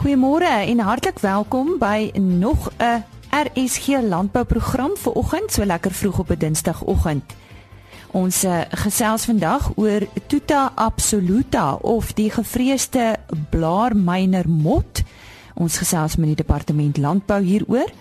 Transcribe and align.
Goeiemôre 0.00 0.48
en 0.48 0.78
hartlik 0.80 1.18
welkom 1.18 1.74
by 1.78 2.10
nog 2.16 2.70
'n 2.78 3.04
RSG 3.30 4.00
landbouprogram 4.00 4.96
vir 4.96 5.12
oggend, 5.12 5.52
so 5.52 5.64
lekker 5.64 5.90
vroeg 5.92 6.18
op 6.18 6.30
'n 6.30 6.38
Dinsdagoggend. 6.38 7.34
Ons 8.10 8.44
uh, 8.44 8.60
gesels 8.70 9.24
vandag 9.24 9.72
oor 9.76 10.08
Tuta 10.26 10.72
absoluta 10.74 11.74
of 11.74 12.12
die 12.12 12.30
gevreesde 12.30 13.16
blaarmyner 13.50 14.48
mot. 14.48 15.02
Ons 15.54 15.76
gesels 15.76 16.16
met 16.16 16.26
die 16.26 16.44
departement 16.44 16.96
landbou 16.96 17.42
hieroor. 17.42 17.92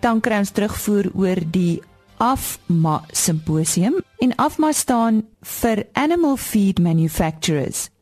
Dan 0.00 0.20
kry 0.20 0.38
ons 0.38 0.50
terugvoer 0.50 1.10
oor 1.14 1.40
die 1.50 1.82
AFMA 2.16 3.04
simposium 3.10 3.94
en 4.18 4.36
AFMA 4.36 4.72
staan 4.72 5.24
vir 5.40 5.86
Animal 5.92 6.36
Feed 6.36 6.78
Manufacturers. 6.78 7.93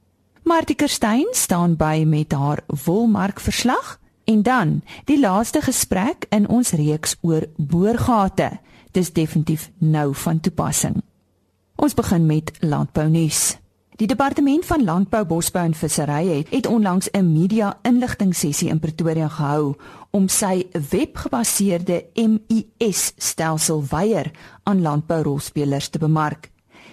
Martie 0.43 0.75
Kerstyn 0.75 1.29
staan 1.31 1.77
by 1.79 2.03
met 2.07 2.33
haar 2.33 2.65
wolmarkverslag 2.85 4.01
en 4.25 4.43
dan 4.43 4.83
die 5.05 5.21
laaste 5.21 5.61
gesprek 5.63 6.27
in 6.35 6.49
ons 6.49 6.73
reeks 6.75 7.15
oor 7.21 7.47
boorgate. 7.57 8.49
Dis 8.91 9.13
definitief 9.13 9.71
nou 9.79 10.11
van 10.15 10.41
toepassing. 10.41 10.99
Ons 11.79 11.95
begin 11.95 12.27
met 12.27 12.51
landbou 12.61 13.07
nuus. 13.09 13.57
Die 14.03 14.11
departement 14.11 14.67
van 14.67 14.85
landbou, 14.85 15.23
bosbou 15.31 15.63
en 15.65 15.79
visserry 15.79 16.27
het, 16.27 16.51
het 16.51 16.67
onlangs 16.67 17.09
'n 17.13 17.33
media 17.33 17.79
inligting 17.83 18.35
sessie 18.35 18.69
in 18.69 18.81
Pretoria 18.81 19.29
gehou 19.29 19.75
om 20.11 20.29
sy 20.29 20.67
webgebaseerde 20.91 22.05
MIS 22.15 23.13
stelsel 23.17 23.85
weier 23.91 24.31
aan 24.63 24.83
landbourolspelers 24.83 25.89
te 25.89 25.99
bemark. 25.99 26.52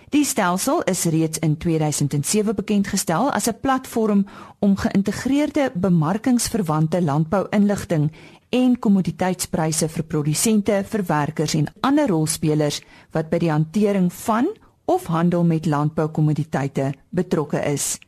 Die 0.09 0.25
stelsel 0.25 0.81
is 0.89 1.03
reeds 1.05 1.37
in 1.45 1.57
2007 1.57 2.55
bekend 2.55 2.87
gestel 2.87 3.31
as 3.31 3.47
'n 3.47 3.59
platform 3.61 4.25
om 4.59 4.75
geïntegreerde 4.75 5.71
bemarkingsverwante 5.75 7.01
landbou-inligting 7.01 8.11
en 8.49 8.79
kommoditeitspryse 8.79 9.89
vir 9.89 10.03
produsente, 10.03 10.83
verwerkers 10.85 11.53
en 11.53 11.67
ander 11.79 12.07
rolspelers 12.07 12.81
wat 13.11 13.29
by 13.29 13.37
die 13.37 13.51
hantering 13.51 14.13
van 14.13 14.47
of 14.85 15.05
handel 15.05 15.43
met 15.43 15.65
landboukommoditeite 15.65 16.93
betrokke 17.09 17.59
is. 17.59 17.99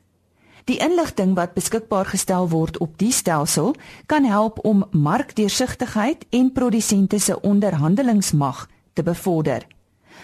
Die 0.65 0.77
inligting 0.77 1.35
wat 1.35 1.53
beskikbaar 1.53 2.05
gestel 2.05 2.49
word 2.49 2.77
op 2.77 2.97
die 2.97 3.11
stelsel 3.11 3.75
kan 4.05 4.23
help 4.23 4.65
om 4.65 4.85
markdeursigtigheid 4.91 6.25
en 6.29 6.51
produsente 6.51 7.19
se 7.19 7.41
onderhandelingsmag 7.41 8.67
te 8.93 9.03
bevorder. 9.03 9.67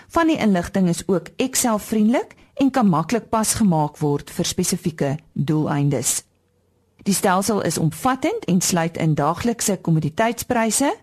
Van 0.08 0.28
die 0.28 0.38
inligting 0.38 0.88
is 0.88 1.04
ook 1.08 1.30
Excel-vriendelik 1.36 2.36
en 2.56 2.72
kan 2.72 2.88
maklik 2.90 3.30
pasgemaak 3.30 3.98
word 3.98 4.32
vir 4.32 4.46
spesifieke 4.46 5.18
doeleindes. 5.34 6.24
Die 7.04 7.14
stelsel 7.14 7.62
is 7.62 7.78
omvattend 7.78 8.46
en 8.46 8.62
sluit 8.62 8.98
in 8.98 9.16
daaglikse 9.16 9.78
kommoditeitspryse, 9.82 10.94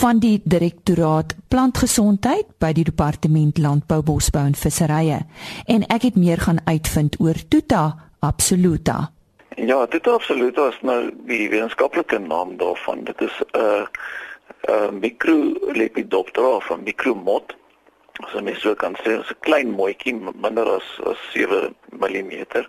van 0.00 0.18
die 0.18 0.40
direktoraat 0.42 1.36
plantgesondheid 1.46 2.48
by 2.58 2.72
die 2.74 2.82
departement 2.88 3.60
landbou 3.62 4.00
bosbou 4.08 4.42
en 4.50 4.56
visserye 4.58 5.20
en 5.70 5.86
ek 5.94 6.08
het 6.08 6.18
meer 6.18 6.42
gaan 6.42 6.58
uitvind 6.66 7.20
oor 7.22 7.38
Tuta 7.54 7.84
absoluta. 8.18 9.12
Ja, 9.54 9.78
Tuta 9.86 10.16
absoluta 10.18 10.66
is 10.72 10.82
nou 10.82 10.98
die 11.30 11.46
wetenskaplike 11.54 12.18
naam 12.26 12.56
daarvan. 12.58 13.06
Dit 13.06 13.22
is 13.22 13.38
'n 13.54 13.62
uh, 13.62 13.86
'n 14.66 14.72
uh, 14.74 14.90
microlepidoptera 14.90 16.58
van 16.66 16.82
micromot. 16.82 17.54
As 18.26 18.34
jy 18.34 18.42
mens 18.42 18.60
so 18.60 18.74
kan 18.74 18.98
sê, 19.06 19.22
'n 19.22 19.38
klein 19.40 19.70
moetjie 19.70 20.18
minder 20.34 20.66
as 20.66 20.88
as 21.06 21.18
7 21.30 21.76
mm 21.94 22.66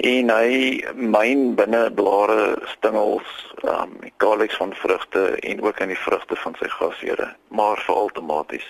en 0.00 0.30
hy 0.32 0.80
myn 0.96 1.54
binne 1.58 1.82
blare, 1.96 2.56
stingels, 2.72 3.28
um 3.68 3.96
kalix 4.22 4.56
van 4.56 4.72
vrugte 4.74 5.24
en 5.44 5.62
ook 5.62 5.80
in 5.80 5.92
die 5.92 5.98
vrugte 5.98 6.36
van 6.36 6.56
sy 6.60 6.68
gasheure, 6.72 7.28
maar 7.48 7.82
vir 7.86 7.94
outomaties. 7.94 8.66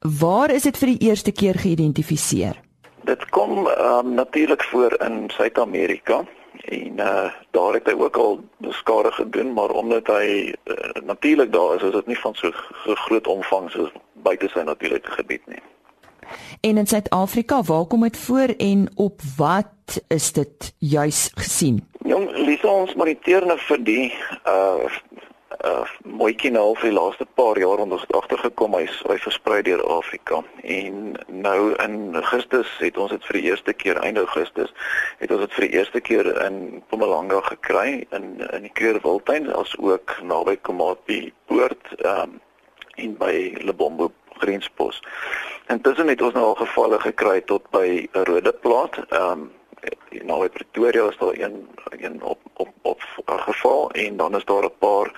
Waar 0.00 0.50
is 0.50 0.64
dit 0.64 0.76
vir 0.80 0.94
die 0.94 1.08
eerste 1.10 1.32
keer 1.32 1.58
geïdentifiseer? 1.60 2.60
Dit 3.04 3.24
kom 3.36 3.66
um 3.66 4.14
natuurlik 4.14 4.64
voor 4.72 4.96
in 5.04 5.28
Suid-Amerika 5.36 6.24
en 6.64 7.00
uh 7.00 7.28
daar 7.50 7.74
het 7.74 7.86
hy 7.86 7.96
ook 7.98 8.16
al 8.16 8.40
skade 8.68 9.12
gedoen, 9.12 9.52
maar 9.52 9.70
omdat 9.70 10.06
hy 10.06 10.54
uh, 10.64 11.02
natuurlik 11.04 11.52
daar 11.52 11.76
is, 11.76 11.82
is 11.82 11.92
dit 11.92 12.06
nie 12.06 12.18
van 12.18 12.34
so 12.34 12.50
groot 12.84 13.26
omvang 13.26 13.70
soos 13.70 13.90
buite 14.22 14.48
sy 14.48 14.62
natuurlike 14.62 15.10
gebied 15.10 15.46
nie. 15.46 15.62
En 16.60 16.76
in 16.76 16.86
Suid-Afrika, 16.86 17.62
waar 17.62 17.84
kom 17.84 18.00
dit 18.00 18.16
voor 18.16 18.54
en 18.56 18.88
op 18.94 19.20
wat 19.36 20.02
is 20.08 20.32
dit 20.32 20.74
juis 20.78 21.30
gesien? 21.34 21.88
Jong, 22.04 22.30
Lisa, 22.36 22.68
ons 22.68 22.94
moniteer 22.94 23.46
nou 23.46 23.58
vir 23.68 23.84
die 23.84 24.06
uh 24.44 24.90
uh 25.64 25.84
mooietjie 26.04 26.50
nou 26.54 26.72
vir 26.78 26.88
die 26.88 26.96
laaste 26.96 27.26
paar 27.36 27.58
jaar 27.60 27.82
onder 27.82 28.02
agtergekom 28.16 28.76
hy's 28.78 29.00
hy 29.08 29.16
versprei 29.20 29.58
deur 29.66 29.82
Afrika 29.92 30.40
en 30.62 31.16
nou 31.28 31.72
in 31.84 31.96
Augustus 32.16 32.70
het 32.80 32.96
ons 32.96 33.12
dit 33.12 33.26
vir 33.28 33.38
die 33.38 33.50
eerste 33.50 33.74
keer 33.82 34.00
einde 34.00 34.24
Augustus 34.24 34.72
het 35.18 35.34
ons 35.34 35.42
dit 35.44 35.56
vir 35.58 35.66
die 35.66 35.80
eerste 35.80 36.00
keer 36.06 36.30
in 36.46 36.60
Mpumalanga 36.78 37.42
gekry 37.50 38.06
in 38.16 38.30
in 38.46 38.68
die 38.68 38.72
Kreerwiltuin 38.78 39.50
as 39.58 39.74
ook 39.82 40.16
naby 40.32 40.56
Komati 40.62 41.20
poort 41.50 41.92
um 42.14 42.38
en 43.00 43.16
by 43.20 43.34
Lebombo 43.64 44.10
grenspos. 44.40 45.02
Intussen 45.66 46.08
het 46.08 46.22
ons 46.22 46.34
nou 46.34 46.44
al 46.44 46.58
gevalle 46.64 47.00
gekry 47.00 47.40
tot 47.40 47.70
by 47.70 48.08
rode 48.12 48.52
plaas. 48.52 49.00
Ehm 49.08 49.30
um, 49.30 49.50
nou 50.10 50.44
in 50.44 50.50
Pretoria 50.50 51.08
is 51.08 51.16
daar 51.16 51.38
een 51.38 51.68
een 51.90 52.22
op 52.22 52.38
op 52.54 52.68
op 52.82 53.02
geval 53.26 53.90
en 53.90 54.16
dan 54.16 54.36
is 54.36 54.44
daar 54.44 54.64
'n 54.64 54.78
paar 54.78 55.08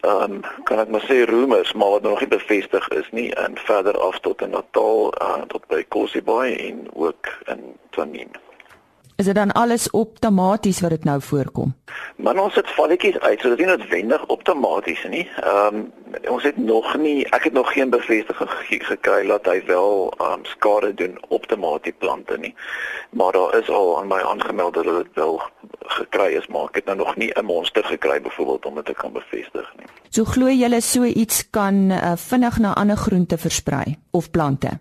ehm 0.00 0.32
um, 0.32 0.40
kan 0.62 0.78
ek 0.78 0.88
maar 0.88 1.04
sê 1.10 1.24
rumors 1.24 1.72
maar 1.72 1.90
wat 1.90 2.02
nog 2.02 2.18
nie 2.20 2.28
bevestig 2.28 2.88
is 2.88 3.08
nie 3.10 3.34
en 3.34 3.58
verder 3.58 3.98
af 3.98 4.20
tot 4.20 4.40
in 4.40 4.50
Natal 4.50 5.14
uh, 5.22 5.42
tot 5.42 5.66
by 5.66 5.84
Kosibaai 5.88 6.68
en 6.68 6.88
ook 6.94 7.26
in 7.44 7.76
Twanin. 7.90 8.30
Is 9.20 9.26
dit 9.26 9.34
dan 9.34 9.52
alles 9.52 9.92
outomaties 9.92 10.80
wat 10.80 10.90
dit 10.90 11.04
nou 11.04 11.20
voorkom? 11.20 11.74
Man 12.16 12.38
ons 12.40 12.54
het 12.54 12.70
valletjies 12.70 13.18
uit, 13.18 13.40
so 13.40 13.48
dit 13.48 13.58
is 13.58 13.64
nie 13.66 13.66
noodwendig 13.68 14.22
outomaties 14.32 15.02
nie. 15.12 15.26
Ehm 15.42 15.76
um, 15.76 15.82
ons 16.32 16.42
het 16.42 16.56
nog 16.56 16.96
nie 16.98 17.26
ek 17.36 17.44
het 17.44 17.52
nog 17.52 17.72
geen 17.72 17.90
bevestiging 17.90 18.50
gekry 18.88 19.26
dat 19.26 19.44
hy 19.46 19.60
wel 19.66 20.14
ehm 20.16 20.32
um, 20.32 20.44
skade 20.44 20.94
doen 20.94 21.18
outomaties 21.28 21.98
plante 21.98 22.38
nie. 22.38 22.54
Maar 23.10 23.32
daar 23.32 23.58
is 23.58 23.68
al 23.68 23.98
aan 24.00 24.08
my 24.08 24.22
aangemeld 24.32 24.74
dat 24.74 24.84
dit 24.84 25.12
wel 25.14 25.42
gekry 25.78 26.32
is, 26.40 26.46
maar 26.46 26.72
ek 26.72 26.80
het 26.80 26.84
nou 26.84 26.96
nog 26.96 27.16
nie 27.16 27.30
'n 27.34 27.44
monster 27.44 27.84
gekry 27.84 28.20
byvoorbeeld 28.22 28.66
om 28.66 28.74
dit 28.74 28.84
te 28.84 28.94
kan 28.94 29.12
bevestig 29.12 29.72
nie. 29.76 29.86
So 30.08 30.24
glo 30.24 30.48
jy 30.48 30.62
hulle 30.62 30.80
so 30.80 31.04
iets 31.04 31.50
kan 31.50 31.90
uh, 31.90 32.12
vinnig 32.16 32.58
na 32.58 32.74
ander 32.74 32.96
groente 32.96 33.38
versprei 33.38 33.98
of 34.10 34.30
plante? 34.30 34.78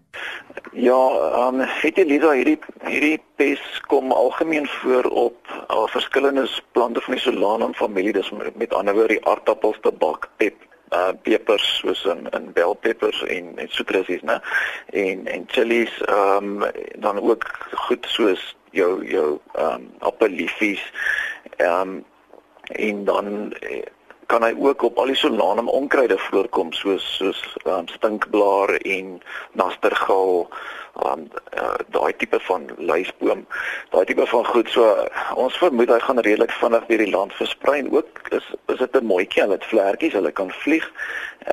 Ja, 0.71 1.09
ehm 1.09 1.61
um, 1.61 1.67
weet 1.81 1.97
jy 1.97 2.05
Lisa, 2.05 2.31
hierdie 2.35 2.59
hierdie 2.85 3.19
pes 3.39 3.61
kom 3.87 4.11
algemeen 4.11 4.67
voor 4.67 5.03
op 5.03 5.53
al 5.67 5.87
verskillende 5.87 6.47
plante 6.71 7.01
van 7.01 7.13
die 7.13 7.21
Solanum 7.23 7.73
familie, 7.73 8.13
dis 8.13 8.29
met, 8.29 8.55
met 8.55 8.73
ander 8.73 8.93
woorde 8.93 9.15
die 9.17 9.25
aardappels, 9.25 9.79
tabak, 9.81 10.29
pep, 10.37 10.55
uh 10.93 11.11
pepers 11.23 11.65
soos 11.81 12.03
in 12.05 12.27
in 12.37 12.51
bell 12.53 12.75
peppers 12.85 13.23
en 13.23 13.51
en 13.57 13.69
sitrusies, 13.69 14.21
né? 14.21 14.39
En 15.03 15.27
en 15.27 15.45
chilies, 15.47 16.01
ehm 16.01 16.63
um, 16.63 16.71
dan 17.07 17.19
ook 17.19 17.45
goed 17.87 18.05
soos 18.09 18.55
jou 18.71 19.05
jou 19.05 19.39
ehm 19.53 19.73
um, 19.73 19.89
appeliefies. 19.99 20.83
Ehm 21.57 21.81
um, 21.81 22.05
en 22.69 23.05
dan 23.05 23.53
eh, 23.53 23.85
kan 24.29 24.43
hy 24.45 24.53
ook 24.61 24.83
op 24.85 24.97
al 25.01 25.09
die 25.09 25.17
solanum 25.17 25.69
onkruide 25.73 26.17
voorkom 26.29 26.69
soos 26.77 27.05
soos 27.17 27.39
um, 27.65 27.87
stinkblaar 27.89 28.75
en 28.77 29.15
nastergal 29.57 30.45
um, 31.05 31.23
uh, 31.57 31.79
daai 31.95 32.13
tipe 32.21 32.39
van 32.45 32.67
luisboom. 32.77 33.41
Daai 33.89 34.05
tipe 34.05 34.27
van 34.29 34.45
goed 34.45 34.69
so 34.69 34.85
ons 35.33 35.57
vermoed 35.57 35.89
hy 35.89 35.97
gaan 36.05 36.21
redelik 36.21 36.53
vinnig 36.61 36.85
deur 36.91 37.03
die 37.05 37.09
land 37.15 37.33
versprei 37.39 37.79
en 37.81 37.89
ook 37.95 38.21
is 38.37 38.53
is 38.73 38.77
dit 38.83 39.01
'n 39.01 39.09
mooitjie 39.11 39.41
hulle 39.41 39.57
het 39.57 39.69
vlekkies 39.71 40.17
hulle 40.19 40.31
kan 40.31 40.51
vlieg. 40.61 40.85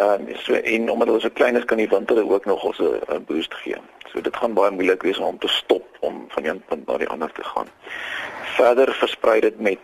Um, 0.00 0.28
so 0.44 0.52
en 0.55 0.90
omdat 0.90 1.08
hulle 1.08 1.20
so 1.20 1.31
klein 1.31 1.56
is 1.56 1.64
kan 1.64 1.81
die 1.81 1.88
wind 1.88 2.08
hulle 2.12 2.28
ook 2.28 2.44
nog 2.44 2.67
'n 2.81 3.25
boost 3.26 3.55
gee. 3.55 3.81
So 4.12 4.20
dit 4.20 4.37
gaan 4.37 4.55
baie 4.55 4.70
moeilik 4.70 5.02
wees 5.02 5.19
om 5.19 5.38
te 5.38 5.49
stop 5.49 5.84
om 6.00 6.25
van 6.28 6.44
een 6.44 6.62
punt 6.69 6.87
na 6.87 6.99
die 6.99 7.08
ander 7.08 7.32
te 7.32 7.44
gaan. 7.44 7.69
Verder 8.56 8.93
versprei 8.94 9.40
dit 9.40 9.61
met 9.61 9.81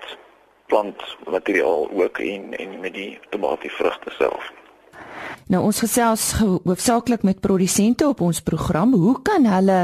plantmateriaal 0.73 1.89
ook 1.93 2.19
en 2.19 2.57
en 2.57 2.81
met 2.81 2.95
die 2.95 3.19
tomatievrugte 3.31 4.11
self. 4.19 4.51
Nou 5.53 5.63
ons 5.69 5.83
gesels 5.85 6.33
hoofsaaklik 6.41 7.23
met 7.23 7.41
produsente 7.45 8.09
op 8.09 8.21
ons 8.21 8.41
program. 8.41 8.95
Hoe 8.95 9.17
kan 9.23 9.47
hulle 9.47 9.81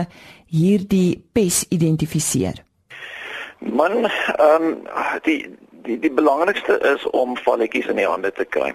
hierdie 0.49 1.21
pes 1.33 1.65
identifiseer? 1.69 2.65
Man, 3.59 4.05
ehm 4.09 4.69
um, 4.69 4.77
die 5.23 5.41
die 5.85 5.99
die 5.99 6.13
belangrikste 6.13 6.79
is 6.95 7.05
om 7.11 7.37
valletjies 7.37 7.89
in 7.93 8.01
die 8.01 8.09
hande 8.09 8.33
te 8.33 8.45
kry 8.45 8.73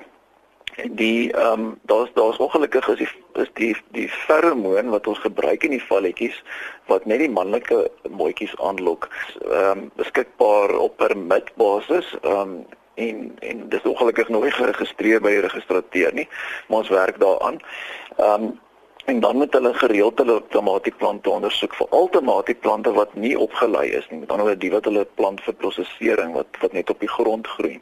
die 0.82 1.32
ehm 1.32 1.60
um, 1.60 1.80
daar's 1.82 2.10
daar's 2.14 2.38
ongelukkig 2.38 2.88
is 2.88 2.98
die 2.98 3.10
is 3.42 3.50
die 3.54 3.76
die 3.92 4.10
feromoon 4.10 4.90
wat 4.90 5.08
ons 5.08 5.20
gebruik 5.20 5.64
in 5.64 5.76
die 5.76 5.84
valletjies 5.84 6.44
wat 6.86 7.06
net 7.06 7.20
die 7.20 7.30
manlike 7.30 7.92
mooitjies 8.10 8.56
aanlok 8.58 9.10
ehm 9.42 9.70
um, 9.70 9.92
beskikbaar 9.96 10.78
op 10.78 10.98
permit 10.98 11.54
basis 11.56 12.16
ehm 12.22 12.40
um, 12.40 12.66
en 12.96 13.38
en 13.40 13.70
dis 13.70 13.82
ongelukkig 13.84 14.30
nog 14.30 14.44
nie 14.44 14.52
geregistreer 14.52 15.22
by 15.22 15.30
die 15.30 15.46
registrateur 15.48 16.14
nie 16.14 16.28
maar 16.68 16.84
ons 16.84 16.90
werk 16.90 17.20
daaraan. 17.20 17.60
Ehm 18.18 18.44
um, 18.44 18.60
en 19.06 19.20
dan 19.20 19.36
moet 19.36 19.54
hulle 19.54 19.74
gereeld 19.74 20.18
hulle 20.18 20.42
tomatieplante 20.50 21.30
ondersoek 21.30 21.74
vir 21.76 21.88
al 21.90 22.10
tomatieplante 22.10 22.92
wat 22.92 23.14
nie 23.14 23.34
opgelei 23.40 23.88
is 23.90 24.06
nie 24.10 24.20
met 24.20 24.32
ander 24.32 24.46
woorde 24.46 24.62
die 24.62 24.72
wat 24.72 24.86
hulle 24.88 25.04
plant 25.20 25.42
vir 25.44 25.54
prosesering 25.54 26.32
wat 26.34 26.62
wat 26.62 26.72
net 26.78 26.90
op 26.90 27.00
die 27.04 27.12
grond 27.16 27.48
groei 27.48 27.82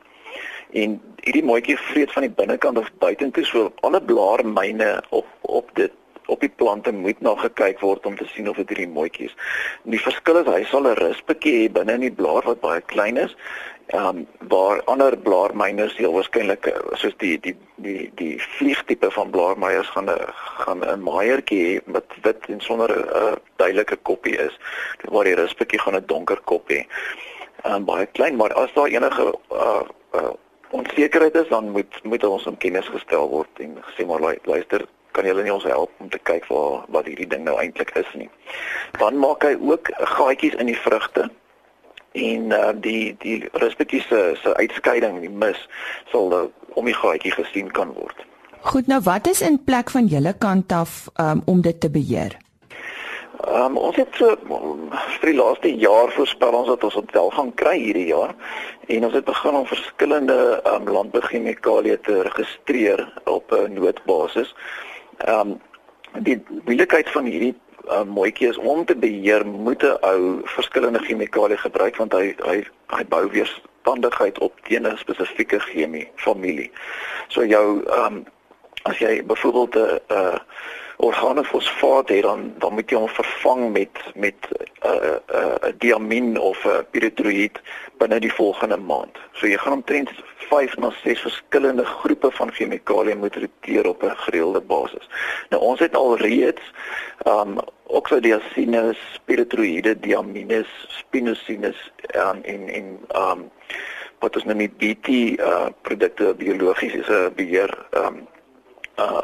en 0.74 1.02
hierdie 1.22 1.44
mooitjie 1.46 1.78
vreet 1.78 2.12
van 2.12 2.26
die 2.26 2.36
binnekant 2.36 2.78
of 2.78 2.92
buitentoe 3.04 3.46
so 3.46 3.72
alle 3.82 4.02
blaarmyne 4.02 4.94
op 5.10 5.28
op 5.42 5.70
dit 5.76 5.92
op 6.32 6.40
die 6.40 6.54
plante 6.56 6.92
moet 6.96 7.20
na 7.20 7.34
gekyk 7.36 7.82
word 7.84 8.06
om 8.06 8.16
te 8.18 8.26
sien 8.32 8.48
of 8.50 8.56
dit 8.62 8.70
hierdie 8.72 8.88
mooitjies. 8.88 9.34
Die 9.84 10.00
verskil 10.00 10.40
is 10.42 10.48
hy 10.48 10.64
sal 10.70 10.88
'n 10.88 11.00
rispetjie 11.00 11.54
hê 11.58 11.72
binne 11.78 11.98
in 12.00 12.06
die 12.08 12.18
blaar 12.22 12.46
wat 12.48 12.62
baie 12.62 12.82
klein 12.94 13.18
is. 13.18 13.36
Ehm 13.92 14.08
um, 14.08 14.28
waar 14.54 14.84
ander 14.94 15.18
blaarmyne 15.18 15.90
heel 15.98 16.14
waarskynlik 16.14 16.70
soos 17.02 17.16
die 17.24 17.38
die 17.48 17.56
die 17.76 18.12
die 18.16 18.36
vliegtipe 18.58 19.12
van 19.12 19.34
blaarmyers 19.36 19.90
gaan 19.96 20.10
'n 20.10 20.32
gaan 20.64 20.86
'n 20.86 21.04
maaiertjie 21.04 21.64
hê 21.66 21.82
wat 21.86 22.16
wit 22.22 22.46
en 22.48 22.62
sonder 22.62 22.90
'n 22.90 23.10
uh, 23.24 23.36
duidelike 23.56 23.98
koppie 24.02 24.38
is. 24.38 24.56
Waar 25.12 25.24
die 25.24 25.36
rispetjie 25.36 25.80
gaan 25.80 25.96
'n 25.96 26.06
donker 26.06 26.40
kop 26.44 26.70
hê. 26.70 26.86
Ehm 27.64 27.74
um, 27.74 27.86
baie 27.86 28.06
klein, 28.06 28.36
maar 28.36 28.54
as 28.54 28.74
daar 28.74 28.88
enige 28.88 29.36
uh, 29.52 29.84
uh 30.14 30.34
onsekerheid 30.72 31.36
is 31.36 31.48
dan 31.52 31.70
moet 31.76 32.00
moet 32.04 32.24
ons 32.24 32.48
om 32.48 32.58
kennis 32.58 32.88
gestel 32.94 33.30
word 33.30 33.64
en 33.64 33.78
gesê 33.90 34.06
maar 34.08 34.24
luister 34.44 34.86
kan 35.12 35.28
julle 35.28 35.44
nie 35.44 35.54
ons 35.54 35.68
help 35.68 35.92
om 36.00 36.10
te 36.10 36.20
kyk 36.30 36.48
waar 36.48 36.86
wat 36.96 37.08
hierdie 37.10 37.28
ding 37.28 37.44
nou 37.44 37.58
eintlik 37.60 37.92
is 38.00 38.10
nie. 38.16 38.30
Dan 39.00 39.20
maak 39.20 39.44
hy 39.44 39.56
ook 39.60 39.92
gaatjies 40.16 40.56
in 40.62 40.72
die 40.72 40.80
vrugte 40.80 41.28
en 42.18 42.52
uh, 42.56 42.72
die 42.76 43.16
die 43.24 43.38
respektief 43.64 44.08
se 44.08 44.22
se 44.42 44.56
uitskeiding 44.56 45.20
die 45.24 45.32
mis 45.44 45.60
sal 46.12 46.32
uh, 46.36 46.46
om 46.80 46.88
die 46.88 46.96
gaatjie 46.96 47.34
gesien 47.36 47.72
kan 47.72 47.94
word. 47.96 48.26
Goed 48.72 48.88
nou 48.88 49.02
wat 49.04 49.28
is 49.28 49.42
in 49.42 49.60
plek 49.64 49.92
van 49.92 50.08
julle 50.08 50.34
kant 50.38 50.72
af 50.72 51.08
um, 51.20 51.42
om 51.46 51.62
dit 51.62 51.80
te 51.80 51.90
beheer? 51.90 52.38
Um, 53.48 53.78
ons 53.78 53.96
het 53.96 54.10
so 54.20 54.36
vir 54.46 55.30
die 55.32 55.38
laaste 55.38 55.70
jaar 55.82 56.12
voorspel 56.14 56.54
ons 56.54 56.68
dat 56.68 56.84
ons 56.84 56.98
dit 57.00 57.14
wel 57.16 57.30
gaan 57.34 57.50
kry 57.58 57.74
hierdie 57.80 58.10
jaar 58.12 58.36
en 58.94 59.06
ons 59.08 59.16
het 59.18 59.26
begin 59.26 59.58
om 59.58 59.66
verskillende 59.66 60.38
um, 60.70 60.86
landbouchemikalieë 60.86 61.98
te 62.06 62.22
registreer 62.28 63.02
op 63.26 63.52
'n 63.52 63.74
noodbasis. 63.74 64.54
Ehm 65.26 65.40
um, 65.40 65.60
die 66.28 66.38
moeilikheid 66.66 67.10
van 67.10 67.26
hierdie 67.26 67.56
um, 67.90 68.08
mooitjie 68.08 68.50
is 68.50 68.58
om 68.58 68.86
te 68.86 68.96
beheer 68.96 69.46
moet 69.48 69.84
'n 69.84 69.98
ou 70.02 70.42
verskillende 70.44 71.00
chemikalieë 71.00 71.58
gebruik 71.58 71.98
want 71.98 72.14
hy 72.14 72.36
hy 72.46 72.64
hy 72.88 73.04
bou 73.10 73.26
weerstandigheid 73.30 74.40
op 74.40 74.54
teen 74.68 74.88
'n 74.88 74.98
spesifieke 74.98 75.60
chemie 75.60 76.08
familie. 76.16 76.72
So 77.28 77.46
jou 77.46 77.82
ehm 77.88 78.06
um, 78.06 78.26
as 78.84 78.98
jy 78.98 79.24
byvoorbeeld 79.26 79.76
'n 79.76 80.00
uh, 80.14 80.38
organofosfaat 81.02 82.10
het 82.10 82.22
dan 82.22 82.54
dan 82.58 82.74
moet 82.74 82.90
jy 82.90 82.98
hom 82.98 83.10
vervang 83.10 83.72
met 83.72 84.02
met 84.16 84.36
'n 84.50 84.88
uh, 84.88 84.94
'n 84.94 85.22
uh, 85.36 85.46
uh, 85.64 85.72
diamin 85.78 86.40
of 86.40 86.64
'n 86.66 86.70
uh, 86.70 86.84
pyretroïd 86.92 87.62
binne 87.98 88.20
die 88.20 88.34
volgende 88.34 88.78
maand. 88.78 89.18
So 89.32 89.48
jy 89.48 89.58
gaan 89.58 89.74
omtrent 89.74 90.10
5 90.36 90.78
na 90.78 90.92
6 91.04 91.22
verskillende 91.22 91.86
groepe 91.86 92.32
van 92.32 92.52
chemikalieë 92.52 93.16
moet 93.16 93.36
roteer 93.36 93.88
op 93.88 94.04
'n 94.04 94.16
gereelde 94.16 94.62
basis. 94.62 95.10
Nou 95.50 95.62
ons 95.62 95.80
het 95.80 95.96
al 95.96 96.18
reeds 96.18 96.62
um 97.28 97.58
oxodiacinus, 97.84 99.00
pyretroïde, 99.26 100.00
diamines, 100.00 100.70
spinosines 100.88 101.92
um, 102.16 102.44
en 102.44 102.70
en 102.70 103.00
um 103.16 103.52
wat 104.20 104.36
ons 104.36 104.46
nou 104.46 104.58
met 104.58 104.78
BT 104.78 105.08
uh 105.40 105.66
produkte 105.82 106.34
biologies 106.38 106.94
is 106.94 107.08
'n 107.08 107.34
beheer 107.36 107.72
um 107.92 108.28
uh 109.00 109.22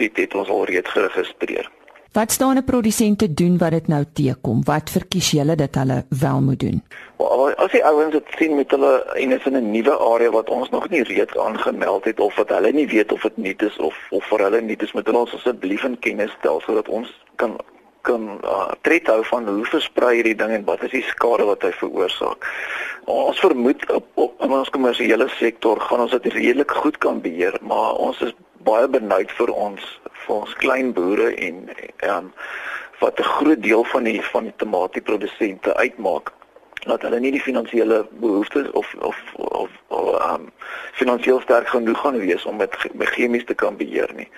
pestisied 0.00 0.16
het 0.16 0.34
ons 0.34 0.48
al 0.48 0.64
reeds 0.64 0.90
geregistreer. 0.90 1.70
Wat 2.12 2.30
staan 2.30 2.56
'n 2.56 2.64
produsent 2.64 3.18
te 3.18 3.34
doen 3.34 3.58
wat 3.58 3.70
dit 3.70 3.86
nou 3.88 4.04
teekom? 4.12 4.64
Wat 4.64 4.90
verkies 4.90 5.30
julle 5.30 5.54
dat 5.54 5.74
hulle 5.74 6.04
wel 6.08 6.40
moet 6.40 6.60
doen? 6.60 6.82
Wel, 7.16 7.54
as 7.54 7.70
die 7.70 7.84
ouens 7.84 8.12
dit 8.12 8.24
sien 8.38 8.56
met 8.56 8.70
hulle 8.70 9.04
en 9.14 9.32
is 9.32 9.44
in 9.44 9.56
'n 9.56 9.70
nuwe 9.70 9.98
area 9.98 10.30
wat 10.30 10.50
ons 10.50 10.70
nog 10.70 10.88
nie 10.88 11.02
reeds 11.02 11.36
aangemeld 11.36 12.04
het 12.04 12.20
of 12.20 12.34
wat 12.36 12.48
hulle 12.48 12.72
nie 12.72 12.86
weet 12.86 13.12
of 13.12 13.22
dit 13.22 13.36
nuut 13.36 13.62
is 13.62 13.76
of 13.76 13.96
of 14.10 14.24
vir 14.24 14.38
hulle 14.38 14.60
nuut 14.60 14.82
is, 14.82 14.92
moet 14.92 15.06
hulle 15.06 15.18
ons 15.18 15.34
asseblief 15.34 15.84
in 15.84 15.98
kennis 15.98 16.30
stel 16.38 16.60
sodat 16.60 16.88
ons 16.88 17.08
kan 17.36 17.56
kan 18.02 18.40
uh, 18.44 18.72
tred 18.80 19.06
hou 19.06 19.24
van 19.24 19.48
hoe 19.48 19.64
versprei 19.64 20.14
hierdie 20.14 20.36
ding 20.36 20.50
en 20.50 20.64
wat 20.64 20.82
is 20.82 20.90
die 20.90 21.02
skade 21.02 21.44
wat 21.44 21.62
hy 21.62 21.72
veroorsaak. 21.72 22.46
Ons 23.04 23.40
vermoed 23.40 23.90
op, 23.92 24.06
op 24.14 24.44
in 24.44 24.52
ons 24.52 24.70
kommersiële 24.70 25.28
sektor 25.28 25.80
gaan 25.80 26.00
ons 26.00 26.10
dit 26.10 26.32
redelik 26.32 26.70
goed 26.70 26.98
kan 26.98 27.20
beheer, 27.20 27.58
maar 27.60 27.94
ons 27.94 28.20
is 28.20 28.34
baie 28.64 28.88
benoud 28.88 29.32
vir 29.38 29.52
ons 29.52 29.86
vir 30.26 30.34
ons 30.36 30.54
klein 30.64 30.92
boere 30.92 31.34
en 31.34 31.68
ehm 31.96 32.32
wat 33.00 33.20
'n 33.20 33.32
groot 33.36 33.62
deel 33.62 33.84
van 33.84 34.04
die 34.04 34.22
van 34.22 34.44
die 34.44 34.56
tomatieprodusente 34.56 35.74
uitmaak 35.74 36.32
dat 36.84 37.02
hulle 37.02 37.20
nie 37.20 37.30
die 37.30 37.40
finansiële 37.40 38.06
behoeftes 38.10 38.70
of 38.70 38.94
of 39.00 39.16
of 39.36 39.70
ehm 39.88 40.34
um, 40.34 40.50
finansiëel 40.92 41.40
sterk 41.40 41.68
genoeg 41.68 42.00
gaan 42.00 42.18
wees 42.18 42.44
om 42.44 42.56
met, 42.56 42.76
met 42.94 43.08
chemies 43.08 43.44
te 43.44 43.54
kan 43.54 43.76
beheer 43.76 44.10
nie. 44.16 44.28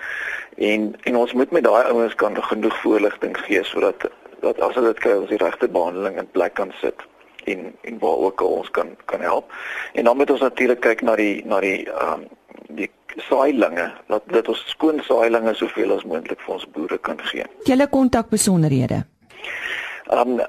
En 0.55 0.95
en 1.03 1.15
ons 1.15 1.33
moet 1.33 1.51
met 1.51 1.63
daai 1.63 1.83
ouens 1.83 2.15
kan 2.15 2.43
genoeg 2.43 2.77
voorligting 2.81 3.37
gee 3.37 3.63
sodat 3.63 4.09
dat 4.39 4.59
as 4.59 4.75
hulle 4.75 4.93
dit 4.93 4.99
kry 4.99 5.15
ons 5.17 5.29
die 5.29 5.43
regte 5.43 5.67
behandeling 5.67 6.17
in 6.17 6.31
plek 6.31 6.53
kan 6.53 6.73
sit 6.81 7.07
en 7.43 7.75
en 7.81 7.99
waar 7.99 8.17
ook 8.27 8.41
al 8.41 8.47
ons 8.47 8.71
kan 8.71 8.95
kan 9.05 9.21
help. 9.21 9.51
En 9.93 10.03
dan 10.03 10.17
moet 10.17 10.29
ons 10.29 10.39
natuurlik 10.39 10.79
kyk 10.79 11.01
na 11.01 11.15
die 11.15 11.45
na 11.45 11.59
die 11.59 11.89
ehm 11.91 12.13
um, 12.13 12.27
die 12.67 12.91
saailinge 13.17 13.91
dat 14.07 14.21
dit 14.31 14.47
ons 14.47 14.63
skoon 14.67 15.01
saailinge 15.07 15.53
soveel 15.53 15.91
as 15.95 16.03
moontlik 16.03 16.39
vir 16.45 16.53
ons 16.55 16.67
boere 16.75 16.97
kan 16.97 17.19
gee. 17.31 17.43
Julle 17.69 17.87
kontak 17.87 18.29
besonderhede. 18.29 19.03
Ehm 20.11 20.39
um, 20.39 20.41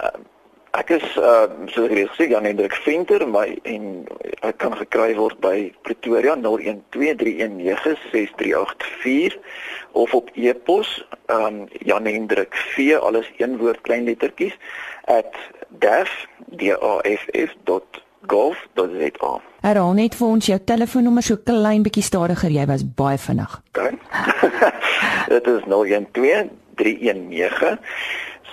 ek 0.74 0.90
is 0.90 1.16
uh 1.16 1.46
soos 1.70 1.90
ek 1.90 2.10
gesê 2.10 2.24
Jan 2.32 2.44
Hendrik 2.48 2.74
Venter 2.84 3.26
my 3.30 3.58
en 3.62 4.06
ek 4.42 4.58
kan 4.58 4.74
gekry 4.78 5.14
word 5.18 5.40
by 5.40 5.72
Pretoria 5.86 6.34
0123196384 6.42 9.38
of 9.92 10.14
op 10.14 10.30
e-pos 10.34 11.06
ehm 11.26 11.46
um, 11.46 11.68
Jan 11.86 12.06
Hendrik 12.10 12.54
V 12.74 12.76
alles 12.98 13.30
een 13.38 13.58
woord 13.62 13.80
klein 13.86 14.04
lettertjies 14.10 14.56
@daf.gov.za 15.84 18.03
golf.za. 18.26 19.32
Herhaal 19.64 19.94
net 19.96 20.16
vir 20.18 20.28
ons 20.28 20.48
jou 20.50 20.58
telefoonnommer 20.72 21.24
so 21.24 21.36
klein 21.36 21.84
bietjie 21.86 22.04
stadiger, 22.04 22.52
jy 22.52 22.66
was 22.70 22.84
baie 22.84 23.18
vinnig. 23.18 23.60
Okay. 23.72 23.94
Dit 25.32 25.48
is 25.48 25.64
012 25.68 26.52
319 26.80 27.78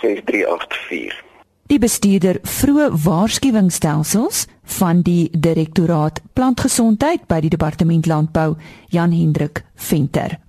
6384. 0.02 1.20
Die 1.72 1.80
bestuurder 1.80 2.42
vroeë 2.44 2.90
waarskuwingsstelsels 3.06 4.44
van 4.82 5.06
die 5.08 5.30
direktoraat 5.32 6.20
plantgesondheid 6.36 7.24
by 7.32 7.40
die 7.46 7.52
departement 7.54 8.10
landbou, 8.12 8.58
Jan 8.92 9.14
Hendrik 9.16 9.64
Venter. 9.76 10.41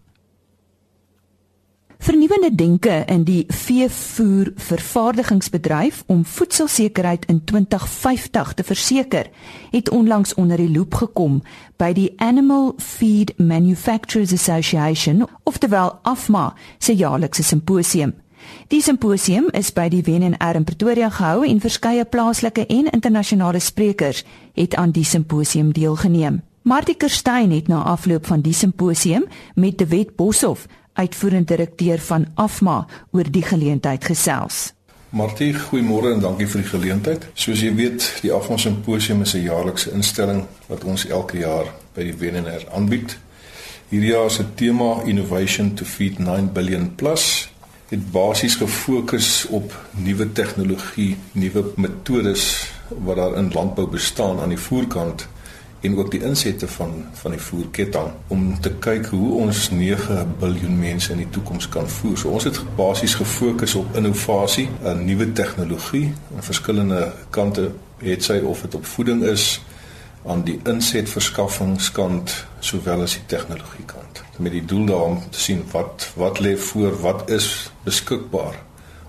Vernuwende 2.02 2.54
denke 2.54 3.02
in 3.06 3.22
die 3.22 3.44
veevoer 3.46 4.48
vervaardigingsbedryf 4.56 6.02
om 6.06 6.24
voedselsekerheid 6.24 7.28
in 7.30 7.44
2050 7.44 8.54
te 8.54 8.64
verseker, 8.64 9.30
het 9.70 9.90
onlangs 9.90 10.34
onder 10.34 10.56
die 10.56 10.70
loop 10.70 10.94
gekom 10.98 11.38
by 11.78 11.92
die 11.94 12.08
Animal 12.16 12.74
Feed 12.82 13.38
Manufacturers 13.38 14.32
Association, 14.32 15.28
oftewel 15.42 15.94
AFMA, 16.02 16.48
se 16.78 16.96
jaarlikse 16.98 17.42
simposium. 17.42 18.16
Die 18.66 18.82
simposium 18.82 19.46
is 19.54 19.70
by 19.70 19.86
die 19.86 20.02
WNR 20.02 20.58
in 20.58 20.66
Pretoria 20.66 21.06
gehou 21.06 21.46
en 21.46 21.62
verskeie 21.62 22.04
plaaslike 22.04 22.66
en 22.66 22.90
internasionale 22.90 23.62
sprekers 23.62 24.24
het 24.58 24.74
aan 24.74 24.90
die 24.90 25.06
simposium 25.06 25.70
deelgeneem. 25.70 26.42
Martie 26.62 26.94
Kerstyn 26.94 27.50
het 27.50 27.66
na 27.66 27.80
afloop 27.82 28.26
van 28.26 28.42
die 28.42 28.54
simposium 28.54 29.24
met 29.54 29.78
De 29.78 29.86
Wet 29.86 30.16
Boshoff 30.16 30.66
uitvoerende 30.92 31.56
direkteur 31.56 31.98
van 31.98 32.26
Afma 32.34 32.86
oor 33.10 33.30
die 33.30 33.42
geleentheid 33.42 34.04
gesels. 34.04 34.72
Martie, 35.12 35.52
goeiemôre 35.52 36.14
en 36.14 36.22
dankie 36.24 36.46
vir 36.48 36.62
die 36.62 36.70
geleentheid. 36.70 37.26
Soos 37.34 37.60
jy 37.60 37.74
weet, 37.76 38.06
die 38.24 38.32
Afma 38.32 38.56
Simposium 38.56 39.20
is 39.20 39.34
'n 39.34 39.44
jaarlikse 39.44 39.92
instelling 39.92 40.46
wat 40.68 40.84
ons 40.84 41.06
elke 41.06 41.38
jaar 41.38 41.68
by 41.94 42.02
die 42.02 42.16
WNR 42.16 42.64
aanbied. 42.72 43.18
Hierdie 43.88 44.12
jaar 44.12 44.30
se 44.30 44.44
tema 44.54 45.02
Innovation 45.04 45.74
to 45.74 45.84
Feed 45.84 46.18
9 46.18 46.52
Billion 46.52 46.94
Plus 46.94 47.50
het 47.88 48.10
basies 48.10 48.54
gefokus 48.56 49.46
op 49.46 49.74
nuwe 49.90 50.32
tegnologie, 50.32 51.16
nuwe 51.32 51.64
metodes 51.76 52.72
wat 52.88 53.16
daar 53.16 53.36
in 53.36 53.50
landbou 53.52 53.86
bestaan 53.86 54.40
aan 54.40 54.48
die 54.48 54.58
voerkant 54.58 55.28
en 55.82 55.96
ook 55.98 56.10
die 56.10 56.22
insette 56.22 56.68
van 56.68 57.04
van 57.12 57.30
die 57.30 57.40
voerketting 57.40 58.10
om 58.26 58.60
te 58.60 58.70
kyk 58.84 59.06
hoe 59.06 59.32
ons 59.42 59.70
9 59.70 60.34
miljard 60.40 60.78
mense 60.78 61.12
in 61.12 61.18
die 61.24 61.30
toekoms 61.34 61.68
kan 61.68 61.88
voer. 61.88 62.18
So 62.18 62.30
ons 62.30 62.46
het 62.46 62.60
basies 62.78 63.14
gefokus 63.18 63.74
op 63.74 63.96
innovasie, 63.96 64.68
'n 64.84 65.04
nuwe 65.04 65.32
tegnologie 65.32 66.14
aan 66.36 66.42
verskillende 66.42 67.12
kante, 67.30 67.70
het 67.98 68.24
sy 68.24 68.38
of 68.44 68.60
dit 68.60 68.74
op 68.74 68.86
voeding 68.86 69.22
is 69.22 69.60
aan 70.26 70.42
die 70.44 70.60
insetverskaffingskant 70.64 72.46
sowel 72.58 73.02
as 73.02 73.12
die 73.12 73.26
tegnologiekant. 73.26 74.22
Met 74.38 74.52
die 74.52 74.64
doel 74.64 74.84
daarom 74.86 75.20
te 75.30 75.40
sien 75.40 75.64
wat 75.70 76.12
wat 76.14 76.38
lê 76.38 76.56
voor, 76.58 77.00
wat 77.00 77.30
is 77.30 77.72
beskikbaar 77.82 78.54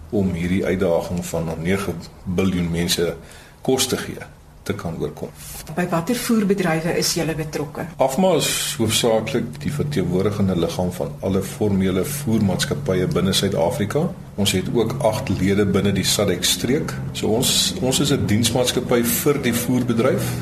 om 0.10 0.34
hierdie 0.34 0.66
uitdaging 0.66 1.26
van 1.26 1.50
9 1.62 1.94
miljard 2.24 2.72
mense 2.72 3.16
kos 3.62 3.88
te 3.88 3.98
gee 3.98 4.26
te 4.64 4.74
kan 4.74 4.96
oorkom. 5.00 5.30
By 5.76 5.86
watter 5.92 6.16
voerbedrywe 6.16 6.96
is 7.00 7.14
julle 7.18 7.36
betrokke? 7.36 7.86
Afma 8.04 8.34
is 8.40 8.50
hoofsaaklik 8.80 9.60
die 9.64 9.72
verteenwoordigende 9.74 10.56
liggaam 10.60 10.92
van 10.96 11.12
alle 11.20 11.42
formele 11.44 12.06
voermaatskappye 12.06 13.08
binne 13.14 13.34
Suid-Afrika. 13.34 14.08
Ons 14.36 14.56
het 14.58 14.72
ook 14.74 14.96
8 15.04 15.30
lede 15.40 15.66
binne 15.66 15.94
die 15.96 16.08
SADC 16.08 16.48
streek. 16.48 16.96
So 17.12 17.36
ons 17.38 17.74
ons 17.82 18.00
is 18.00 18.12
'n 18.12 18.26
diensmaatskappy 18.26 19.04
vir 19.04 19.42
die 19.42 19.54
voerbedryf. 19.54 20.34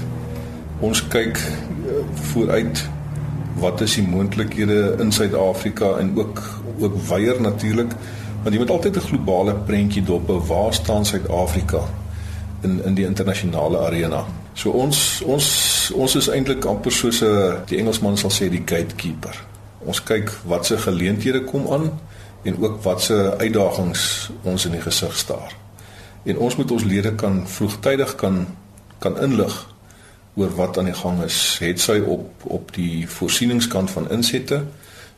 Ons 0.79 1.07
kyk 1.07 1.37
uh, 1.37 2.01
vooruit 2.31 2.89
wat 3.61 3.81
is 3.81 3.95
die 3.95 4.07
moontlikhede 4.07 4.95
in 4.99 5.11
Suid-Afrika 5.11 5.97
en 5.97 6.17
ook 6.17 6.41
ook 6.81 6.95
weier 7.09 7.41
natuurlik 7.41 7.91
want 8.43 8.55
jy 8.55 8.61
moet 8.61 8.69
altyd 8.69 8.95
'n 8.95 9.07
globale 9.09 9.53
prentjie 9.53 10.03
dop 10.03 10.27
hou 10.27 10.39
waar 10.47 10.73
staan 10.73 11.05
Suid-Afrika 11.05 11.81
in 12.61 12.83
in 12.83 12.93
die 12.95 13.05
internasionale 13.05 13.79
arena. 13.79 14.25
So 14.53 14.71
ons 14.71 15.21
ons 15.25 15.47
ons 15.95 16.15
is 16.15 16.27
eintlik 16.27 16.65
amper 16.65 16.91
soos 16.91 17.21
'n 17.21 17.63
die 17.65 17.77
Engelsman 17.77 18.17
sal 18.17 18.31
sê 18.31 18.49
die 18.49 18.63
gatekeeper. 18.65 19.35
Ons 19.85 20.03
kyk 20.03 20.31
wat 20.45 20.65
se 20.65 20.77
geleenthede 20.77 21.43
kom 21.43 21.71
aan 21.71 21.99
en 22.43 22.61
ook 22.61 22.83
wat 22.83 23.01
se 23.01 23.35
uitdagings 23.37 24.29
ons 24.41 24.65
in 24.65 24.71
die 24.71 24.81
gesig 24.81 25.17
staar. 25.17 25.55
En 26.23 26.37
ons 26.37 26.55
moet 26.55 26.71
ons 26.71 26.83
lede 26.83 27.15
kan 27.15 27.47
vroegtydig 27.47 28.15
kan 28.15 28.47
kan 28.99 29.19
inlig 29.21 29.69
oor 30.33 30.55
wat 30.55 30.77
aan 30.77 30.85
die 30.85 30.93
gang 30.93 31.23
is. 31.23 31.57
Het 31.59 31.79
sy 31.79 31.99
op 31.99 32.29
op 32.43 32.73
die 32.73 33.09
voorsieningskant 33.09 33.91
van 33.91 34.09
insette 34.09 34.63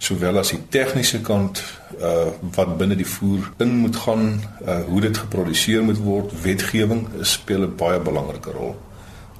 sowel 0.03 0.37
as 0.41 0.51
die 0.51 0.61
tegniese 0.69 1.21
kant 1.23 1.61
uh 1.99 2.31
wat 2.55 2.73
binne 2.79 2.95
die 2.99 3.07
voer 3.07 3.51
in 3.63 3.77
moet 3.83 3.95
gaan, 4.05 4.25
uh 4.65 4.81
hoe 4.89 5.01
dit 5.05 5.17
geproduseer 5.17 5.83
moet 5.83 6.01
word, 6.03 6.33
wetgewing 6.43 7.07
speel 7.21 7.63
'n 7.67 7.75
baie 7.79 7.99
belangrike 7.99 8.51
rol 8.51 8.75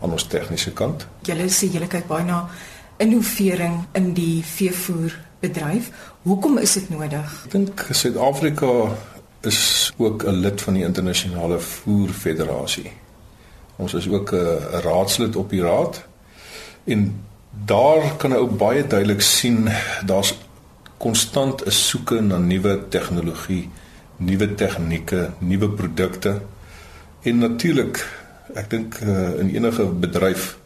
aan 0.02 0.12
ons 0.12 0.28
tegniese 0.28 0.72
kant. 0.72 1.08
Julle 1.28 1.50
sê 1.50 1.72
julle 1.72 1.88
kyk 1.88 2.08
baie 2.08 2.24
na 2.24 2.48
innovering 2.98 3.86
in 3.94 4.14
die 4.14 4.44
veevoerbedryf. 4.44 5.90
Hoekom 6.24 6.58
is 6.58 6.74
dit 6.74 6.90
nodig? 6.90 7.44
Ek 7.46 7.52
dink 7.52 7.88
Suid-Afrika 7.92 8.96
is 9.44 9.92
ook 9.98 10.24
'n 10.24 10.40
lid 10.46 10.62
van 10.62 10.74
die 10.74 10.84
internasionale 10.84 11.60
voerfederasie. 11.60 12.92
Ons 13.76 13.94
is 13.94 14.08
ook 14.08 14.32
'n 14.32 14.82
raadslid 14.84 15.36
op 15.36 15.50
die 15.50 15.62
raad 15.62 16.04
en 16.84 17.24
daar 17.66 18.16
kan 18.18 18.36
ook 18.36 18.58
baie 18.58 18.88
duidelik 18.88 19.22
sien 19.22 19.70
daar's 20.06 20.38
konstant 21.04 21.66
'n 21.66 21.72
soeke 21.72 22.22
na 22.22 22.38
nuwe 22.38 22.74
tegnologie, 22.90 23.70
nuwe 24.18 24.48
tegnieke, 24.56 25.30
nuwe 25.40 25.70
produkte. 25.70 26.42
En 27.22 27.38
natuurlik, 27.38 28.00
ek 28.56 28.70
dink 28.70 29.00
uh, 29.02 29.40
in 29.40 29.50
enige 29.56 29.86
bedryf 29.86 30.58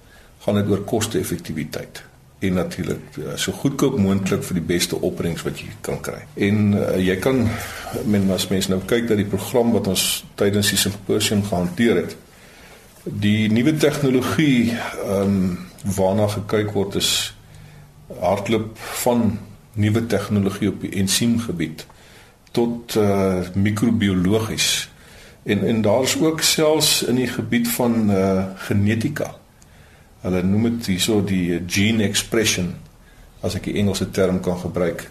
gaan 0.46 0.56
dit 0.56 0.70
oor 0.70 0.84
koste-effektiwiteit 0.84 2.04
en 2.40 2.54
natuurlik 2.54 3.18
uh, 3.18 3.34
so 3.36 3.52
goedkoop 3.52 3.98
moontlik 3.98 4.44
vir 4.46 4.60
die 4.60 4.66
beste 4.74 5.00
opbrengs 5.02 5.42
wat 5.46 5.58
jy 5.60 5.72
kan 5.82 5.98
kry. 6.06 6.22
En 6.36 6.74
uh, 6.78 6.94
jy 7.02 7.16
kan 7.22 7.48
men 8.06 8.30
as 8.32 8.48
mens 8.52 8.70
nou 8.70 8.80
kyk 8.86 9.08
dat 9.10 9.18
die 9.18 9.30
program 9.30 9.74
wat 9.74 9.90
ons 9.90 10.06
tydens 10.38 10.70
die 10.70 10.78
simposium 10.78 11.42
gehanteer 11.48 12.04
het, 12.04 12.18
die 13.08 13.48
nuwe 13.50 13.74
tegnologie 13.78 14.76
ehm 14.76 15.24
um, 15.24 15.58
waarna 15.98 16.26
gekyk 16.28 16.74
word 16.76 16.98
is 17.00 17.10
hardloop 18.20 18.74
van 19.04 19.38
nuwe 19.78 20.06
tegnologie 20.06 20.70
op 20.70 20.82
die 20.82 20.92
ensiemgebied 21.02 21.86
tot 22.52 22.96
uh 22.96 23.44
microbiologies 23.54 24.90
en 25.44 25.66
en 25.68 25.82
daar's 25.82 26.16
ook 26.22 26.42
selfs 26.42 27.04
in 27.04 27.16
die 27.16 27.28
gebied 27.28 27.68
van 27.68 28.10
uh 28.12 28.46
genetika. 28.68 29.36
Hulle 30.22 30.44
noem 30.44 30.64
dit 30.64 30.90
hierso 30.96 31.22
die 31.24 31.62
gene 31.68 32.04
expression 32.04 32.74
as 33.46 33.56
ek 33.56 33.70
die 33.70 33.78
Engelse 33.80 34.10
term 34.12 34.42
kan 34.44 34.58
gebruik 34.60 35.08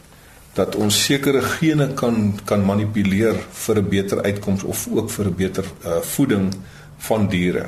dat 0.56 0.76
ons 0.80 0.98
sekere 1.04 1.42
gene 1.58 1.92
kan 1.94 2.34
kan 2.44 2.64
manipuleer 2.64 3.36
vir 3.64 3.78
'n 3.78 3.88
beter 3.88 4.22
uitkoms 4.22 4.62
of 4.62 4.88
ook 4.90 5.10
vir 5.10 5.26
'n 5.26 5.34
beter 5.34 5.64
uh 5.84 6.00
voeding 6.00 6.54
van 6.98 7.28
diere. 7.28 7.66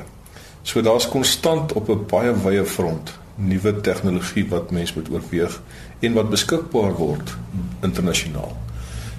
So 0.62 0.80
daar's 0.80 1.08
konstant 1.08 1.72
op 1.72 1.88
'n 1.88 2.06
baie 2.06 2.34
wye 2.44 2.64
front 2.64 3.12
nuwe 3.38 3.80
tegnologie 3.80 4.48
wat 4.50 4.70
mense 4.74 4.94
moet 4.96 5.10
oorweeg 5.10 5.60
en 6.00 6.12
wat 6.12 6.30
beskikbaar 6.30 6.94
word 6.98 7.36
internasionaal. 7.86 8.56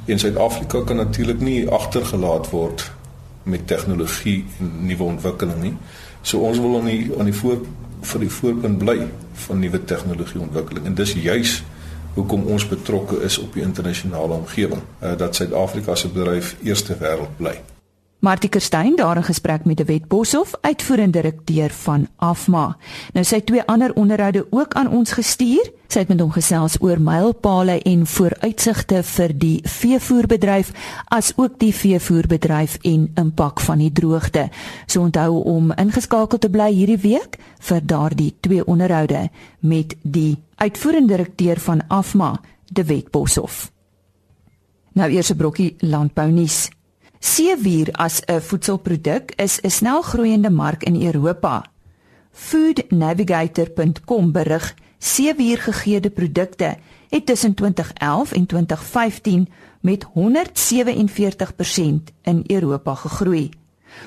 En 0.06 0.20
Suid-Afrika 0.20 0.82
kan 0.84 0.96
natuurlik 0.96 1.40
nie 1.40 1.70
agtergelaat 1.70 2.50
word 2.50 2.92
met 3.44 3.68
tegnologie 3.68 4.46
en 4.60 4.72
nuwe 4.86 5.04
ontwikkeling 5.04 5.62
nie. 5.62 5.74
So 6.22 6.40
ons 6.40 6.60
wil 6.60 6.80
aan 6.80 6.90
die 6.92 7.12
aan 7.18 7.32
die 7.32 7.36
voor 7.36 7.64
vir 8.02 8.20
die 8.24 8.32
voorpunt 8.32 8.78
bly 8.78 9.08
van 9.48 9.60
nuwe 9.60 9.84
tegnologie 9.84 10.42
ontwikkeling 10.42 10.86
en 10.86 10.96
dis 10.96 11.14
juis 11.14 11.60
hoekom 12.14 12.48
ons 12.52 12.68
betrokke 12.68 13.20
is 13.24 13.38
op 13.38 13.54
die 13.54 13.64
internasionale 13.64 14.34
omgewing 14.34 14.82
uh, 14.82 15.18
dat 15.18 15.36
Suid-Afrika 15.36 15.96
se 15.96 16.12
bedryf 16.12 16.56
eerste 16.64 16.98
wêreld 17.00 17.36
bly. 17.38 17.60
Martie 18.20 18.50
Kerstyn 18.50 18.96
daar 18.96 19.16
in 19.16 19.24
gesprek 19.24 19.64
met 19.66 19.86
Wet 19.86 20.08
Boshoff, 20.08 20.56
uitvoerende 20.62 21.22
direkteur 21.22 21.70
van 21.72 22.08
Afma. 22.16 22.78
Nou 23.14 23.24
sy 23.24 23.38
twee 23.40 23.62
ander 23.64 23.94
onderhoude 23.96 24.42
ook 24.50 24.74
aan 24.76 24.90
ons 24.92 25.14
gestuur. 25.16 25.70
Sy 25.88 26.02
het 26.04 26.10
met 26.12 26.20
hom 26.20 26.34
gesels 26.36 26.76
oor 26.84 27.00
mylpale 27.00 27.78
en 27.88 28.02
vooruitsigte 28.04 29.00
vir 29.08 29.32
die 29.40 29.62
veevoerbedryf 29.64 30.74
as 31.16 31.32
ook 31.38 31.56
die 31.64 31.72
veevoerbedryf 31.72 32.76
en 32.84 33.06
impak 33.16 33.64
van 33.64 33.80
die 33.80 33.92
droogte. 33.92 34.50
So 34.86 35.06
onthou 35.08 35.40
om 35.48 35.72
ingeskakel 35.80 36.44
te 36.44 36.50
bly 36.52 36.74
hierdie 36.76 37.00
week 37.00 37.38
vir 37.70 37.86
daardie 37.86 38.34
twee 38.44 38.66
onderhoude 38.66 39.30
met 39.60 39.96
die 40.04 40.36
uitvoerende 40.60 41.16
direkteur 41.16 41.60
van 41.60 41.86
Afma, 41.88 42.34
Wet 42.74 43.12
Boshoff. 43.12 43.72
Nou 44.94 45.10
eers 45.10 45.32
'n 45.32 45.38
brokkie 45.38 45.76
landbounuus. 45.80 46.70
Seewier 47.20 47.92
as 47.92 48.22
'n 48.26 48.42
voedselproduk 48.42 49.32
is 49.36 49.60
'n 49.62 49.70
snelgroeiende 49.70 50.50
mark 50.50 50.84
in 50.84 51.06
Europa. 51.06 51.66
Foodnavigator.com 52.32 54.32
berig 54.32 54.76
seewiergegeede 54.98 56.10
produkte 56.10 56.78
het 57.10 57.26
tussen 57.26 57.54
2011 57.54 58.32
en 58.32 58.46
2015 58.46 59.50
met 59.80 60.04
147% 60.04 62.12
in 62.22 62.44
Europa 62.48 62.96
gegroei. 62.96 63.50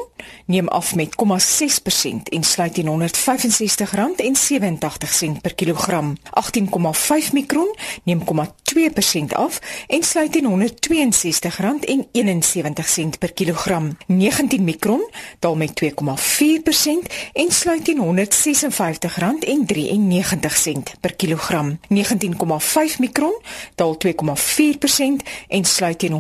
neem 0.52 0.68
af 0.68 0.92
met 1.00 1.16
0,6% 1.16 2.36
en 2.36 2.44
sluit 2.44 2.76
teen 2.76 2.92
R165.87 2.92 5.40
per 5.42 5.56
kilogram. 5.56 6.18
18,5 6.36 7.32
mikron 7.32 7.72
neem 8.04 8.20
0,2% 8.28 8.69
af 9.34 9.60
en 9.88 10.04
sluit 10.04 10.32
teen 10.32 10.46
R162.71 10.46 10.52
per 13.20 13.34
kilogram. 13.34 13.98
19 14.08 14.64
mikron 14.64 15.10
daal 15.40 15.56
met 15.56 15.82
2,4% 15.84 15.90
en 17.34 17.52
sluit 17.52 17.86
teen 17.86 18.00
R156 18.00 18.06
R1.93 19.08 20.82
per 21.00 21.16
kilogram. 21.16 21.80
19,5 21.90 21.96
mikron 23.00 23.42
daal 23.76 23.98
2,4% 24.06 24.12
en 25.48 25.66
sluit 25.66 26.00
teen 26.00 26.14
R150.27 26.14 26.20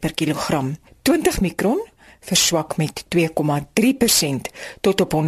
per 0.00 0.14
kilogram. 0.14 0.76
20 1.02 1.40
mikron 1.40 1.90
verswak 2.24 2.76
met 2.76 3.04
2,3% 3.16 3.20
tot 4.80 5.00
op 5.00 5.14
R142.43 5.14 5.20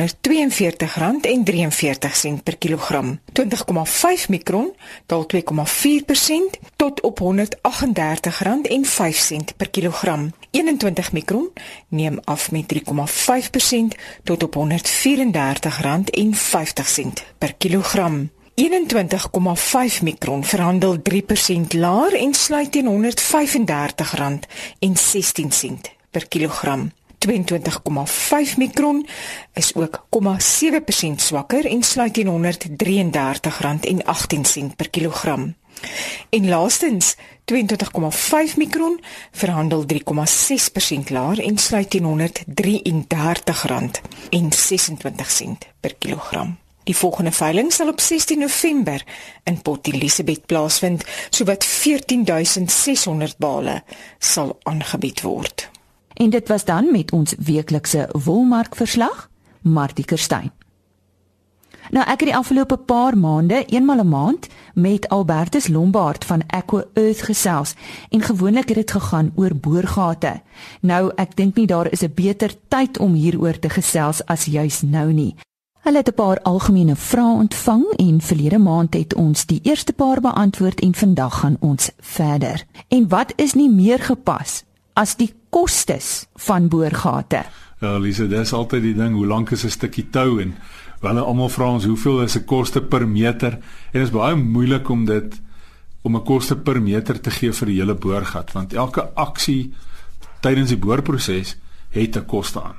per 2.42 2.56
kilogram. 2.56 3.20
20,5 3.40 3.44
mikron 4.28 4.74
daal 5.06 5.26
2,4% 5.36 5.42
tot 6.76 7.00
op 7.00 7.20
R138.05 7.20 7.26
per 9.56 9.70
kilogram. 9.70 10.32
21 10.50 11.12
mikron 11.12 11.50
neem 11.88 12.18
af 12.24 12.50
met 12.50 12.74
3,5% 12.74 12.80
tot 14.22 14.42
op 14.42 14.56
R134.50 14.56 14.62
per 17.38 17.54
kilogram. 17.54 18.30
21,5 18.54 20.02
mikron 20.02 20.44
verhandel 20.44 20.96
3% 20.96 21.00
laer 21.68 22.14
en 22.14 22.34
sluit 22.34 22.72
teen 22.72 22.86
R135.16 22.86 22.92
per 26.14 26.28
kilogram. 26.30 26.92
22,5 27.26 28.56
mikron 28.56 29.06
is 29.54 29.74
ook 29.74 30.06
0,7% 30.10 30.18
swakker 31.16 31.66
en 31.66 31.82
sluit 31.82 32.14
teen 32.14 32.30
R133.18 32.30 32.32
per 34.76 34.90
kilogram. 34.90 35.54
En 36.30 36.48
laastens 36.48 37.16
22,5 37.52 37.56
mikron 38.56 39.00
verhandel 39.30 39.84
3,6% 39.92 39.96
laer 41.08 41.40
en 41.42 41.58
sluit 41.58 41.90
teen 41.90 42.06
R133.26 42.12 42.28
per 45.80 45.94
kilogram. 45.98 46.58
Die 46.84 46.96
volgende 46.96 47.32
veiling 47.32 47.72
sal 47.72 47.88
op 47.88 48.00
16 48.00 48.38
November 48.38 49.04
in 49.44 49.62
Port 49.62 49.86
Elizabeth 49.86 50.46
plaasvind, 50.46 51.04
sowat 51.30 51.64
14600 51.64 53.38
bale 53.38 53.82
sal 54.18 54.58
aangebied 54.62 55.22
word. 55.24 55.72
En 56.14 56.30
dit 56.30 56.48
was 56.48 56.64
dan 56.64 56.90
met 56.92 57.12
ons 57.12 57.34
weeklikse 57.38 58.08
wolmark 58.24 58.74
verslag, 58.76 59.30
Martie 59.60 60.04
Kerstyn. 60.04 60.52
Nou 61.90 62.04
ek 62.04 62.22
het 62.22 62.30
die 62.30 62.36
afgelope 62.36 62.76
paar 62.76 63.18
maande, 63.18 63.64
eenmal 63.64 63.96
'n 63.96 64.00
een 64.00 64.08
maand, 64.08 64.46
met 64.74 65.08
Albertus 65.08 65.68
Lombard 65.68 66.24
van 66.24 66.42
Aqua 66.46 66.84
Earth 66.92 67.22
gesels 67.22 67.74
en 68.10 68.20
gewoonlik 68.20 68.68
het 68.68 68.76
dit 68.76 68.90
gegaan 68.90 69.32
oor 69.34 69.54
boorgate. 69.54 70.40
Nou 70.80 71.12
ek 71.14 71.36
dink 71.36 71.56
nie 71.56 71.66
daar 71.66 71.92
is 71.92 72.02
'n 72.02 72.12
beter 72.14 72.54
tyd 72.68 72.98
om 72.98 73.12
hieroor 73.12 73.58
te 73.58 73.68
gesels 73.68 74.24
as 74.24 74.44
juis 74.44 74.82
nou 74.82 75.12
nie. 75.12 75.34
Hulle 75.80 75.96
het 75.96 76.08
'n 76.08 76.14
paar 76.14 76.40
algemene 76.42 76.96
vrae 76.96 77.34
ontvang 77.34 77.84
en 77.96 78.20
verlede 78.20 78.58
maand 78.58 78.94
het 78.94 79.14
ons 79.14 79.46
die 79.46 79.60
eerste 79.62 79.92
paar 79.92 80.20
beantwoord 80.20 80.80
en 80.80 80.94
vandag 80.94 81.38
gaan 81.38 81.56
ons 81.60 81.90
verder. 81.98 82.64
En 82.88 83.08
wat 83.08 83.32
is 83.36 83.54
nie 83.54 83.70
meer 83.70 83.98
gepas 83.98 84.64
as 84.94 85.16
die 85.16 85.32
kostes 85.50 86.26
van 86.36 86.68
boorgate? 86.68 87.44
Ja, 87.80 87.98
Lise, 87.98 88.28
dis 88.28 88.52
altyd 88.52 88.82
die 88.82 88.94
ding, 88.94 89.14
hoe 89.14 89.26
lank 89.26 89.50
is 89.50 89.64
'n 89.64 89.70
stukkie 89.70 90.10
tou 90.10 90.40
en 90.40 90.54
Hulle 91.04 91.20
almal 91.20 91.50
vra 91.52 91.66
ons 91.68 91.84
hoeveel 91.84 92.22
is 92.24 92.36
'n 92.36 92.44
koste 92.48 92.80
per 92.80 93.06
meter 93.08 93.52
en 93.92 94.00
dit 94.00 94.02
is 94.02 94.10
baie 94.10 94.36
moeilik 94.36 94.88
om 94.88 95.04
dit 95.04 95.40
om 96.02 96.16
'n 96.16 96.24
koste 96.24 96.56
per 96.56 96.80
meter 96.82 97.20
te 97.20 97.30
gee 97.30 97.52
vir 97.52 97.66
die 97.66 97.78
hele 97.80 97.94
boorgat 97.94 98.52
want 98.52 98.72
elke 98.72 99.02
aksie 99.14 99.72
tydens 100.40 100.68
die 100.68 100.78
boorproses 100.78 101.56
het 101.90 102.16
'n 102.16 102.26
koste 102.26 102.62
aan. 102.62 102.76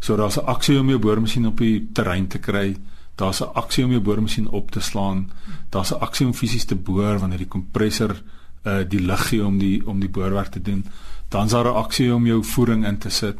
So 0.00 0.16
daar's 0.16 0.36
'n 0.36 0.46
aksie 0.46 0.80
om 0.80 0.88
jou 0.88 0.98
boormasjien 0.98 1.46
op 1.46 1.58
die 1.58 1.88
terrein 1.92 2.26
te 2.26 2.38
kry, 2.38 2.76
daar's 3.16 3.40
'n 3.40 3.54
aksie 3.54 3.84
om 3.84 3.90
jou 3.90 4.02
boormasjien 4.02 4.48
op 4.48 4.70
te 4.70 4.80
slaan, 4.80 5.30
daar's 5.70 5.92
'n 5.92 6.00
aksie 6.00 6.26
om 6.26 6.34
fisies 6.34 6.64
te 6.64 6.74
boor 6.74 7.18
wanneer 7.18 7.38
die 7.38 7.48
kompressor 7.48 8.22
uh 8.64 8.84
die 8.88 9.00
lug 9.00 9.28
gee 9.28 9.44
om 9.44 9.58
die 9.58 9.86
om 9.86 10.00
die 10.00 10.08
boorwerk 10.08 10.48
te 10.48 10.62
doen. 10.62 10.84
Dan's 11.30 11.52
daar 11.52 11.64
'n 11.64 11.74
aksie 11.84 12.14
om 12.14 12.26
jou 12.26 12.44
voering 12.44 12.86
in 12.86 12.98
te 12.98 13.10
sit. 13.10 13.38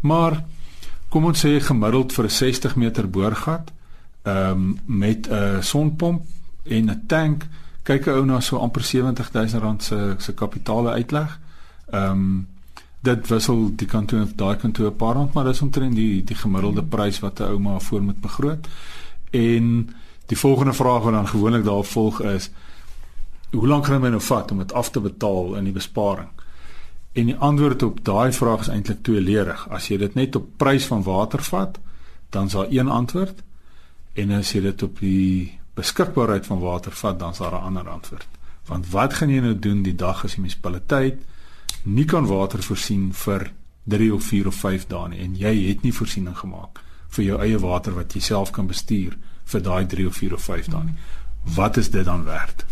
Maar 0.00 0.44
kom 1.08 1.24
ons 1.24 1.46
sê 1.46 1.60
gemiddeld 1.60 2.12
vir 2.12 2.24
'n 2.24 2.30
60 2.30 2.76
meter 2.76 3.10
boorgat 3.10 3.72
ehm 4.22 4.50
um, 4.50 4.78
met 4.84 5.28
'n 5.28 5.62
sonpomp 5.62 6.22
en 6.62 6.90
'n 6.90 7.02
tank 7.06 7.46
kyk 7.82 8.06
'n 8.06 8.10
ou 8.10 8.24
na 8.24 8.40
so 8.40 8.56
amper 8.56 8.82
70000 8.82 9.62
rand 9.62 9.82
se 9.82 10.14
se 10.18 10.34
kapitaale 10.34 10.90
uitleg. 10.90 11.40
Ehm 11.90 12.10
um, 12.10 12.48
dit 13.02 13.28
wissel 13.28 13.70
die 13.76 13.86
kantoor 13.86 14.22
of 14.22 14.32
daai 14.36 14.56
kantoor 14.56 14.90
'n 14.90 14.96
paar 14.96 15.14
rand 15.14 15.32
maar 15.32 15.44
dis 15.44 15.60
omtrent 15.60 15.94
die 15.94 16.24
die 16.24 16.36
gemiddelde 16.36 16.82
prys 16.82 17.20
wat 17.20 17.40
'n 17.40 17.42
ou 17.42 17.58
maar 17.58 17.80
voor 17.80 18.02
moet 18.02 18.20
begroot. 18.20 18.68
En 19.30 19.94
die 20.26 20.38
volgende 20.38 20.72
vraag 20.72 21.02
wat 21.02 21.12
dan 21.12 21.28
gewoonlik 21.28 21.64
daar 21.64 21.84
volg 21.84 22.22
is 22.22 22.50
hoe 23.50 23.66
lank 23.66 23.86
gaan 23.86 24.00
dit 24.00 24.10
nou 24.10 24.22
vat 24.22 24.50
om 24.50 24.58
dit 24.58 24.72
af 24.72 24.90
te 24.90 25.00
betaal 25.00 25.54
in 25.54 25.64
die 25.64 25.72
besparing? 25.72 26.28
En 27.12 27.26
die 27.26 27.36
antwoord 27.36 27.82
op 27.82 28.04
daai 28.04 28.32
vraag 28.32 28.60
is 28.60 28.68
eintlik 28.68 29.02
tweeledig. 29.02 29.68
As 29.68 29.88
jy 29.88 29.98
dit 29.98 30.14
net 30.14 30.36
op 30.36 30.46
prys 30.56 30.86
van 30.86 31.02
water 31.02 31.42
vat, 31.42 31.78
dan 32.30 32.46
is 32.46 32.52
daar 32.52 32.70
een 32.70 32.88
antwoord. 32.88 33.42
En 34.14 34.30
as 34.30 34.52
jy 34.52 34.60
dit 34.60 34.82
op 34.82 34.98
die 34.98 35.58
beskikbaarheid 35.74 36.46
van 36.46 36.60
water 36.62 36.92
vat, 36.92 37.18
dan 37.18 37.30
is 37.30 37.38
daar 37.38 37.52
'n 37.52 37.66
ander 37.70 37.88
antwoord. 37.88 38.28
Want 38.66 38.90
wat 38.90 39.14
gaan 39.14 39.30
jy 39.30 39.40
nou 39.40 39.58
doen 39.58 39.82
die 39.82 39.94
dag 39.94 40.24
as 40.24 40.34
die 40.34 40.40
munisipaliteit 40.40 41.22
nie 41.82 42.04
kan 42.04 42.26
water 42.26 42.62
voorsien 42.62 43.12
vir 43.14 43.50
3 43.84 44.14
of 44.14 44.24
4 44.24 44.46
of 44.46 44.54
5 44.54 44.86
dae 44.86 45.08
nie 45.08 45.20
en 45.24 45.36
jy 45.36 45.54
het 45.68 45.82
nie 45.82 45.92
voorsiening 45.92 46.36
gemaak 46.36 46.82
vir 47.16 47.24
jou 47.24 47.40
eie 47.40 47.58
water 47.58 47.96
wat 47.96 48.14
jy 48.14 48.20
self 48.20 48.50
kan 48.50 48.66
bestuur 48.66 49.16
vir 49.44 49.62
daai 49.62 49.86
3 49.86 50.06
of 50.06 50.16
4 50.16 50.34
of 50.34 50.42
5 50.42 50.68
dae 50.74 50.84
nie. 50.84 50.94
Wat 51.56 51.76
is 51.76 51.90
dit 51.90 52.04
dan 52.04 52.24
werd? 52.24 52.64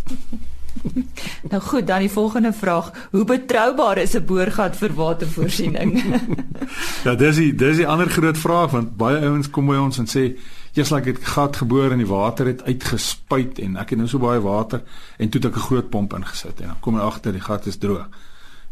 nou 1.51 1.63
goed, 1.63 1.87
dan 1.87 2.05
die 2.05 2.11
volgende 2.11 2.53
vraag: 2.53 2.93
Hoe 3.11 3.25
betroubaar 3.25 3.99
is 3.99 4.15
'n 4.15 4.25
boorgat 4.25 4.77
vir 4.77 4.95
watervoorsiening? 4.95 6.03
ja, 7.07 7.15
dis 7.15 7.37
die 7.37 7.55
dis 7.55 7.77
die 7.77 7.87
ander 7.87 8.11
groot 8.11 8.39
vraag 8.39 8.71
want 8.71 8.97
baie 8.97 9.19
ouens 9.19 9.51
kom 9.51 9.67
by 9.67 9.77
ons 9.77 9.99
en 9.99 10.07
sê 10.07 10.37
Eers 10.79 10.91
like 10.91 11.11
het 11.11 11.25
gat 11.25 11.57
geboor 11.57 11.91
en 11.91 11.99
die 11.99 12.07
water 12.07 12.47
het 12.47 12.63
uitgespuit 12.63 13.59
en 13.59 13.77
ek 13.83 13.91
het 13.91 13.99
nou 13.99 14.09
so 14.09 14.21
baie 14.23 14.39
water 14.41 14.85
en 15.19 15.29
toe 15.29 15.41
het 15.41 15.51
ek 15.51 15.57
'n 15.57 15.67
groot 15.69 15.89
pomp 15.91 16.13
ingesit 16.15 16.61
en 16.61 16.67
dan 16.67 16.81
kom 16.81 16.97
ek 16.97 17.03
agter 17.03 17.33
die 17.33 17.41
gat 17.41 17.67
is 17.67 17.79
droog. 17.79 18.07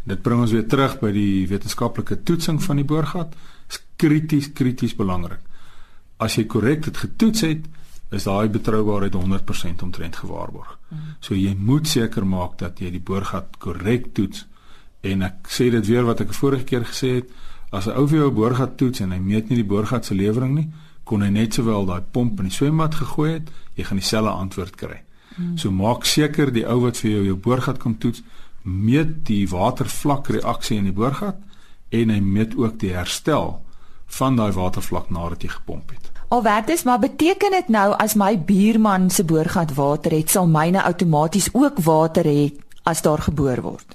Dit 0.05 0.23
bring 0.23 0.40
ons 0.40 0.53
weer 0.53 0.66
terug 0.66 1.01
by 1.01 1.11
die 1.11 1.49
wetenskaplike 1.49 2.23
toetsing 2.23 2.62
van 2.62 2.77
die 2.77 2.85
boorgat. 2.85 3.35
Is 3.69 3.81
krities 3.97 4.53
krities 4.53 4.95
belangrik. 4.95 5.40
As 6.19 6.37
jy 6.37 6.45
korrek 6.45 6.85
dit 6.85 6.97
getoets 6.97 7.40
het, 7.40 7.66
is 8.11 8.25
daai 8.25 8.49
betroubaarheid 8.49 9.14
100% 9.14 9.83
omtrent 9.83 10.16
gewaarborg. 10.16 10.79
Mm. 10.88 10.99
So 11.21 11.35
jy 11.35 11.55
moet 11.59 11.88
seker 11.88 12.27
maak 12.27 12.59
dat 12.59 12.79
jy 12.79 12.90
die 12.95 13.03
boorgat 13.03 13.59
korrek 13.59 14.12
toets 14.14 14.47
en 15.07 15.23
ek 15.27 15.51
sê 15.51 15.71
dit 15.71 15.87
weer 15.87 16.07
wat 16.07 16.23
ek 16.23 16.35
vorige 16.35 16.64
keer 16.64 16.87
gesê 16.87 17.11
het, 17.21 17.31
as 17.71 17.87
'n 17.87 17.97
ou 17.99 18.07
vir 18.07 18.19
jou 18.19 18.31
boorgat 18.31 18.77
toets 18.77 19.01
en 19.01 19.12
hy 19.12 19.19
meet 19.19 19.49
nie 19.49 19.57
die 19.62 19.71
boorgat 19.73 20.05
se 20.05 20.14
lewering 20.14 20.55
nie, 20.55 20.69
kon 21.05 21.23
hy 21.23 21.31
net 21.31 21.55
sowel 21.55 21.87
daai 21.87 22.03
pomp 22.12 22.40
in 22.40 22.49
die 22.49 22.55
swembad 22.55 22.95
gegooi 22.95 23.33
het, 23.33 23.51
jy 23.75 23.85
gaan 23.85 23.99
dieselfde 23.99 24.31
antwoord 24.31 24.77
kry. 24.77 25.03
Hmm. 25.37 25.59
So 25.59 25.71
maak 25.71 26.05
seker 26.05 26.53
die 26.53 26.66
ou 26.66 26.81
wat 26.81 26.97
vir 26.97 27.11
jou 27.11 27.25
jou 27.25 27.37
boorgat 27.37 27.79
kom 27.79 27.99
toets, 27.99 28.23
meet 28.62 29.25
die 29.27 29.47
watervlak 29.49 30.29
reaksie 30.29 30.79
in 30.79 30.85
die 30.85 30.97
boorgat 30.97 31.38
en 31.90 32.11
hy 32.11 32.21
meet 32.21 32.57
ook 32.57 32.79
die 32.79 32.95
herstel 32.95 33.62
van 34.19 34.37
daai 34.37 34.53
watervlak 34.53 35.11
nadat 35.11 35.42
jy 35.42 35.49
gepomp 35.49 35.90
het. 35.90 36.15
Alwertes, 36.28 36.82
maar 36.82 36.98
beteken 36.98 37.50
dit 37.50 37.68
nou 37.68 37.92
as 38.02 38.16
my 38.18 38.32
buurman 38.38 39.10
se 39.10 39.24
boorgat 39.24 39.74
water 39.74 40.10
het, 40.10 40.30
sal 40.30 40.48
myne 40.50 40.82
outomaties 40.82 41.52
ook 41.54 41.78
water 41.86 42.26
hê 42.26 42.50
as 42.82 43.02
daar 43.06 43.22
geboor 43.22 43.62
word? 43.62 43.94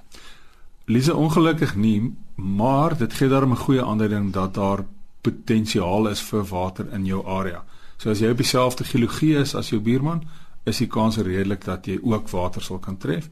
Lise 0.88 1.16
ongelukkig 1.16 1.76
nie, 1.76 2.14
maar 2.36 2.96
dit 2.98 3.14
gee 3.14 3.28
daarom 3.28 3.52
'n 3.52 3.64
goeie 3.66 3.84
aanduiding 3.84 4.32
dat 4.34 4.54
daar 4.54 4.86
potensiaal 5.22 6.08
is 6.08 6.22
vir 6.22 6.44
water 6.44 6.94
in 6.94 7.06
jou 7.06 7.26
area. 7.28 7.64
So 7.98 8.10
as 8.10 8.20
jy 8.20 8.30
op 8.30 8.38
dieselfde 8.38 8.84
geologie 8.84 9.36
is 9.36 9.56
as 9.56 9.70
jou 9.70 9.82
buurman, 9.82 10.24
is 10.64 10.78
die 10.78 10.88
kans 10.88 11.18
redelik 11.18 11.66
dat 11.66 11.86
jy 11.86 12.00
ook 12.04 12.30
water 12.30 12.62
sal 12.62 12.80
kan 12.80 12.98
tref. 12.98 13.30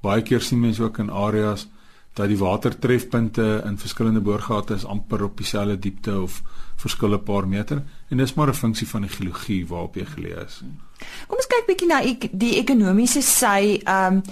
Baie 0.00 0.22
keer 0.22 0.40
sien 0.40 0.60
mense 0.60 0.82
ook 0.82 0.98
in 0.98 1.10
areas 1.10 1.68
dat 2.18 2.30
die 2.30 2.38
watertrefpunte 2.38 3.62
in 3.66 3.78
verskillende 3.78 4.20
boorgate 4.24 4.74
is 4.74 4.84
amper 4.84 5.22
op 5.24 5.38
dieselfde 5.38 5.78
diepte 5.78 6.20
of 6.20 6.42
verskil 6.76 7.14
'n 7.14 7.22
paar 7.22 7.48
meter 7.48 7.82
en 8.10 8.16
dis 8.16 8.34
maar 8.34 8.48
'n 8.48 8.54
funksie 8.54 8.88
van 8.88 9.02
die 9.02 9.10
geologie 9.10 9.66
waarop 9.66 9.94
jy 9.94 10.04
geleë 10.04 10.44
is. 10.46 10.62
Kom 11.26 11.36
ons 11.36 11.46
kyk 11.46 11.66
bietjie 11.66 11.88
na 11.88 12.00
die 12.32 12.58
ekonomiese 12.58 13.22
sy 13.22 13.80
ehm 13.84 14.14
um, 14.14 14.22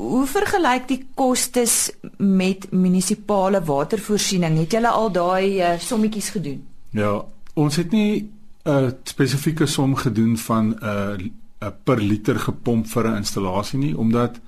Hoe 0.00 0.26
vergelyk 0.26 0.86
die 0.88 1.02
kostes 1.14 1.90
met 2.16 2.70
munisipale 2.72 3.60
watervoorsiening? 3.64 4.56
Het 4.58 4.72
julle 4.78 4.88
al 4.88 5.10
daai 5.12 5.60
uh, 5.60 5.78
sommetjies 5.78 6.30
gedoen? 6.30 6.62
Ja, 6.96 7.24
ons 7.54 7.76
het 7.76 7.90
nie 7.92 8.30
'n 8.64 8.70
uh, 8.70 8.90
spesifieke 9.04 9.66
som 9.66 9.94
gedoen 9.96 10.38
van 10.38 10.78
uh, 10.82 11.16
'n 11.18 11.32
uh, 11.60 11.68
per 11.84 12.00
liter 12.00 12.38
gepomp 12.38 12.86
vir 12.86 13.08
'n 13.08 13.16
installasie 13.16 13.78
nie, 13.78 13.98
omdat 13.98 14.40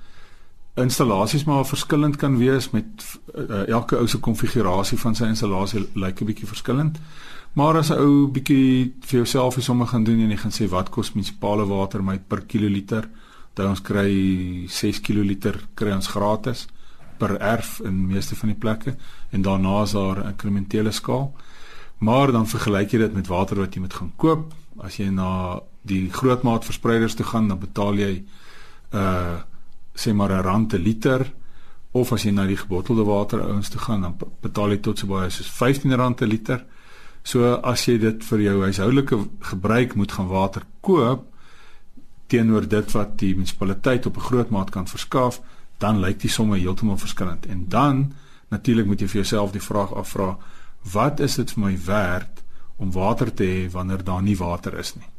installasies 0.75 1.43
maar 1.45 1.65
verskillend 1.65 2.15
kan 2.15 2.37
wees 2.37 2.69
met 2.71 3.19
uh, 3.35 3.67
elke 3.67 3.97
ou 3.97 4.07
se 4.07 4.17
konfigurasie 4.17 4.97
van 4.97 5.15
sy 5.15 5.25
installasie 5.25 5.89
lyk 5.93 6.21
'n 6.21 6.25
bietjie 6.25 6.47
verskillend. 6.47 6.99
Maar 7.53 7.77
as 7.77 7.89
'n 7.89 7.99
ou 7.99 8.27
bietjie 8.27 8.93
vir 9.01 9.17
jouself 9.17 9.55
die 9.55 9.63
somme 9.63 9.85
gaan 9.85 10.03
doen 10.03 10.19
en 10.19 10.29
jy 10.29 10.37
gaan 10.37 10.51
sê 10.51 10.69
wat 10.69 10.89
kos 10.89 11.13
munisipale 11.13 11.65
water 11.65 12.03
my 12.03 12.19
per 12.19 12.41
kiloliter? 12.41 13.09
dat 13.53 13.69
ons 13.69 13.81
kry 13.85 14.09
6 14.69 15.01
kl 15.05 15.33
kry 15.77 15.93
ons 15.93 16.09
gratis 16.09 16.65
per 17.21 17.37
erf 17.37 17.79
in 17.85 18.07
meeste 18.09 18.35
van 18.35 18.49
die 18.49 18.57
plekke 18.57 18.95
en 19.31 19.45
daarna 19.45 19.83
is 19.83 19.93
daar 19.93 20.23
'n 20.23 20.27
inkrementele 20.33 20.91
skaal. 20.91 21.33
Maar 21.97 22.31
dan 22.31 22.47
vergelyk 22.47 22.91
jy 22.91 22.99
dit 22.99 23.13
met 23.13 23.27
water 23.27 23.57
wat 23.57 23.73
jy 23.73 23.79
moet 23.79 23.93
gaan 23.93 24.11
koop. 24.15 24.53
As 24.79 24.97
jy 24.97 25.09
na 25.09 25.61
die 25.81 26.09
grootmaat 26.09 26.65
verspreiders 26.65 27.15
toe 27.15 27.25
gaan, 27.25 27.47
dan 27.47 27.59
betaal 27.59 27.95
jy 27.95 28.23
uh 28.91 29.41
sê 29.95 30.13
maar 30.13 30.31
'n 30.31 30.43
rand 30.43 30.67
per 30.67 30.79
liter 30.79 31.33
of 31.91 32.11
as 32.11 32.23
jy 32.23 32.31
na 32.31 32.45
die 32.45 32.57
gebottelde 32.57 33.03
water 33.05 33.41
ouens 33.41 33.69
toe 33.69 33.79
gaan, 33.79 34.01
dan 34.01 34.17
betaal 34.41 34.69
jy 34.69 34.79
tot 34.81 34.99
so 34.99 35.07
baie 35.07 35.29
soos 35.29 35.49
15 35.49 35.93
rand 35.95 36.15
per 36.15 36.27
liter. 36.27 36.65
So 37.23 37.53
as 37.63 37.85
jy 37.85 37.97
dit 38.01 38.23
vir 38.23 38.39
jou 38.39 38.55
huishoudelike 38.63 39.19
gebruik 39.39 39.95
moet 39.95 40.11
gaan 40.11 40.27
water 40.27 40.65
koop, 40.81 41.27
teenoor 42.27 42.67
dit 42.67 42.91
wat 42.91 43.17
die 43.21 43.35
munisipaliteit 43.35 44.05
op 44.05 44.17
'n 44.17 44.27
groot 44.29 44.49
maat 44.49 44.69
kan 44.69 44.87
verskaf, 44.87 45.41
dan 45.77 45.99
lyk 45.99 46.19
die 46.19 46.29
somme 46.29 46.57
heeltemal 46.57 46.97
verskillend. 46.97 47.45
En 47.45 47.65
dan 47.69 48.13
natuurlik 48.49 48.85
moet 48.85 48.99
jy 48.99 49.07
vir 49.07 49.21
jouself 49.21 49.51
die 49.51 49.61
vraag 49.61 49.93
afvra, 49.93 50.37
wat 50.93 51.19
is 51.19 51.35
dit 51.35 51.51
vir 51.51 51.63
my 51.63 51.77
werd 51.85 52.43
om 52.77 52.91
water 52.91 53.33
te 53.33 53.43
hê 53.43 53.71
wanneer 53.71 54.03
daar 54.03 54.21
nie 54.21 54.37
water 54.37 54.77
is 54.79 54.95
nie? 54.95 55.09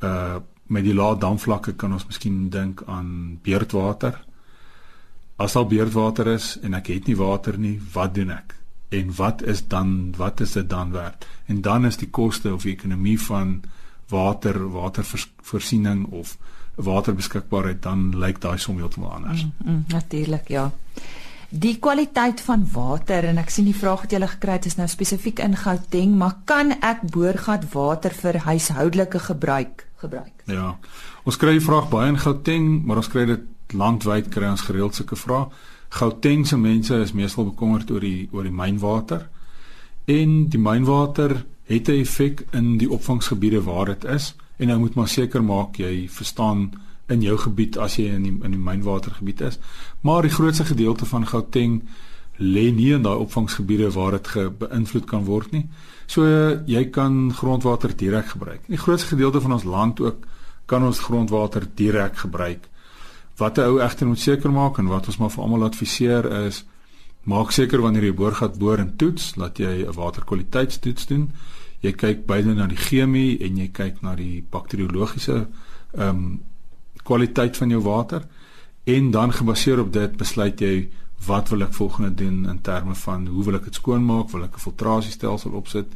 Uh 0.00 0.40
met 0.66 0.84
die 0.84 0.94
lae 0.94 1.18
damvlakke 1.18 1.74
kan 1.76 1.92
ons 1.92 2.06
miskien 2.08 2.48
dink 2.50 2.82
aan 2.86 3.38
beurtwater. 3.44 4.16
As 5.36 5.52
daar 5.52 5.66
beurtwater 5.66 6.30
is 6.34 6.54
en 6.62 6.74
ek 6.78 6.92
het 6.94 7.08
nie 7.10 7.16
water 7.18 7.58
nie, 7.58 7.76
wat 7.92 8.14
doen 8.14 8.30
ek? 8.30 8.54
En 8.94 9.10
wat 9.16 9.42
is 9.42 9.64
dan 9.68 10.14
wat 10.16 10.40
is 10.40 10.52
dit 10.52 10.68
dan 10.70 10.92
werd? 10.94 11.26
En 11.46 11.60
dan 11.60 11.84
is 11.84 11.98
die 12.00 12.10
koste 12.10 12.54
of 12.54 12.62
die 12.62 12.76
ekonomie 12.76 13.18
van 13.20 13.62
water 14.08 14.70
watervoorsiening 14.70 16.06
of 16.06 16.36
waterbeskikbaarheid 16.74 17.82
dan 17.82 18.12
lyk 18.18 18.40
daai 18.40 18.58
som 18.58 18.78
heeltemal 18.78 19.12
anders. 19.18 19.44
Mm, 19.44 19.70
mm, 19.70 19.84
Natuurlik, 19.88 20.48
ja. 20.48 20.70
Die 21.54 21.76
kwaliteit 21.78 22.40
van 22.42 22.64
water 22.72 23.24
en 23.28 23.38
ek 23.38 23.52
sien 23.54 23.68
die 23.68 23.76
vraag 23.76 24.02
wat 24.02 24.10
jy 24.10 24.18
gele 24.18 24.30
gekry 24.32 24.56
het 24.56 24.66
is 24.66 24.78
nou 24.78 24.88
spesifiek 24.90 25.38
in 25.44 25.54
Gauteng, 25.56 26.16
maar 26.18 26.40
kan 26.50 26.74
ek 26.80 27.04
boorgat 27.14 27.68
water 27.74 28.14
vir 28.14 28.40
huishoudelike 28.46 29.20
gebruik 29.28 29.84
gebruik? 30.04 30.44
Ja. 30.50 30.74
Ons 31.24 31.38
kry 31.40 31.56
die 31.56 31.64
vraag 31.64 31.88
baie 31.92 32.12
in 32.12 32.20
Gauteng, 32.20 32.68
maar 32.84 33.00
ons 33.02 33.10
kry 33.12 33.24
dit 33.30 33.74
landwyd 33.74 34.28
kry 34.32 34.50
ons 34.52 34.66
gereeld 34.68 34.94
sulke 34.94 35.16
vrae. 35.18 35.48
Gauteng 35.94 36.46
se 36.46 36.58
mense 36.58 36.96
is 37.02 37.14
meestal 37.14 37.48
bekommerd 37.50 37.90
oor 37.94 38.02
die 38.02 38.28
oor 38.32 38.46
die 38.46 38.54
mynwater. 38.54 39.28
En 40.10 40.48
die 40.52 40.60
mynwater 40.60 41.44
het 41.66 41.88
'n 41.88 42.00
effek 42.00 42.46
in 42.52 42.78
die 42.78 42.90
opvangsgebiede 42.90 43.62
waar 43.62 43.86
dit 43.86 44.04
is 44.04 44.34
en 44.58 44.68
nou 44.68 44.78
moet 44.78 44.94
maar 44.94 45.08
seker 45.08 45.42
maak 45.42 45.76
jy 45.76 46.08
verstaan 46.08 46.72
in 47.08 47.22
jou 47.22 47.36
gebied 47.38 47.76
as 47.78 47.96
jy 47.96 48.04
in 48.14 48.22
die, 48.22 48.34
in 48.44 48.50
die 48.50 48.60
mynwatergebied 48.60 49.40
is. 49.40 49.58
Maar 50.00 50.22
die 50.22 50.30
grootste 50.30 50.64
gedeelte 50.64 51.06
van 51.06 51.26
Gauteng 51.26 51.82
lê 52.38 52.70
nie 52.74 52.92
in 52.92 53.02
daai 53.02 53.18
opvangsgebiede 53.22 53.90
waar 53.94 54.18
dit 54.18 54.58
beïnvloed 54.58 55.06
kan 55.06 55.24
word 55.24 55.52
nie. 55.52 55.68
So 56.06 56.26
jy 56.66 56.84
kan 56.90 57.32
grondwater 57.32 57.96
direk 57.96 58.26
gebruik. 58.34 58.60
Die 58.66 58.78
grootste 58.78 59.14
gedeelte 59.14 59.40
van 59.40 59.52
ons 59.52 59.64
land 59.64 60.00
ook 60.00 60.26
kan 60.66 60.82
ons 60.82 60.98
grondwater 60.98 61.66
direk 61.74 62.16
gebruik. 62.16 62.68
Wat 63.36 63.58
'n 63.58 63.60
ou 63.60 63.80
egter 63.80 64.06
moet 64.06 64.18
seker 64.18 64.50
maak 64.50 64.78
en 64.78 64.86
wat 64.86 65.06
ons 65.06 65.16
maar 65.16 65.30
vir 65.30 65.42
almal 65.42 65.64
adviseer 65.64 66.46
is 66.46 66.64
Maak 67.24 67.54
seker 67.56 67.80
wanneer 67.80 68.10
jy 68.10 68.14
boorgat 68.16 68.58
boor 68.60 68.80
en 68.82 68.96
toets 69.00 69.32
dat 69.40 69.56
jy 69.58 69.86
'n 69.86 69.96
waterkwaliteitstoets 69.96 71.06
doen. 71.06 71.30
Jy 71.80 71.92
kyk 71.92 72.26
beide 72.26 72.54
na 72.54 72.66
die 72.66 72.76
chemie 72.76 73.38
en 73.40 73.56
jy 73.56 73.68
kyk 73.72 74.02
na 74.02 74.14
die 74.14 74.44
bakteriologiese 74.50 75.46
ehm 75.96 76.08
um, 76.08 76.42
kwaliteit 77.04 77.56
van 77.56 77.70
jou 77.70 77.82
water 77.82 78.22
en 78.84 79.10
dan 79.10 79.32
gebaseer 79.32 79.80
op 79.80 79.92
dit 79.92 80.16
besluit 80.16 80.60
jy 80.60 80.88
wat 81.26 81.48
wil 81.48 81.62
ek 81.62 81.74
volgende 81.74 82.14
doen 82.14 82.44
in 82.48 82.60
terme 82.60 82.94
van 82.94 83.26
hoe 83.26 83.44
wil 83.44 83.54
ek 83.54 83.64
dit 83.64 83.74
skoonmaak? 83.74 84.30
Wil 84.30 84.44
ek 84.44 84.56
'n 84.56 84.64
filtrasiestelsel 84.66 85.52
opsit? 85.52 85.86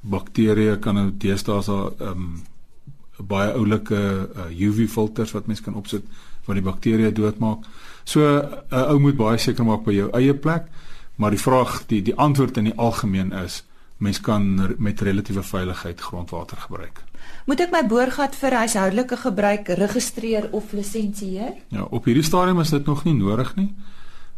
Bakterieë 0.00 0.78
kan 0.78 0.94
nou 0.94 1.10
deesdae 1.10 1.62
so 1.62 1.94
ehm 1.98 2.10
um, 2.10 2.42
baie 3.16 3.52
oulike 3.52 3.96
uh, 3.96 4.50
UV 4.52 4.88
filters 4.92 5.32
wat 5.32 5.46
mens 5.46 5.60
kan 5.60 5.74
opsit 5.74 6.04
wat 6.46 6.58
die 6.58 6.64
bakterieë 6.64 7.12
doodmaak. 7.12 7.64
So 8.04 8.20
'n 8.20 8.62
uh, 8.70 8.90
ou 8.90 8.98
moet 8.98 9.16
baie 9.16 9.38
seker 9.38 9.64
maak 9.64 9.84
by 9.84 9.92
jou 9.92 10.10
eie 10.12 10.34
plek, 10.34 10.68
maar 11.16 11.30
die 11.30 11.40
vraag 11.40 11.86
die 11.86 12.02
die 12.02 12.14
antwoord 12.14 12.56
in 12.56 12.64
die 12.64 12.76
algemeen 12.76 13.32
is 13.32 13.64
mens 13.98 14.20
kan 14.20 14.74
met 14.78 15.00
relatiewe 15.00 15.42
veiligheid 15.42 16.00
grondwater 16.00 16.56
gebruik. 16.56 17.02
Moet 17.46 17.60
ek 17.60 17.72
my 17.72 17.82
boorgat 17.88 18.36
vir 18.36 18.52
huishoudelike 18.60 19.16
gebruik 19.16 19.68
registreer 19.68 20.48
of 20.52 20.72
lisensieer? 20.72 21.54
Ja, 21.68 21.86
op 21.90 22.04
hierdie 22.04 22.24
stadium 22.24 22.60
is 22.60 22.70
dit 22.70 22.86
nog 22.86 23.04
nie 23.04 23.14
nodig 23.14 23.54
nie. 23.56 23.74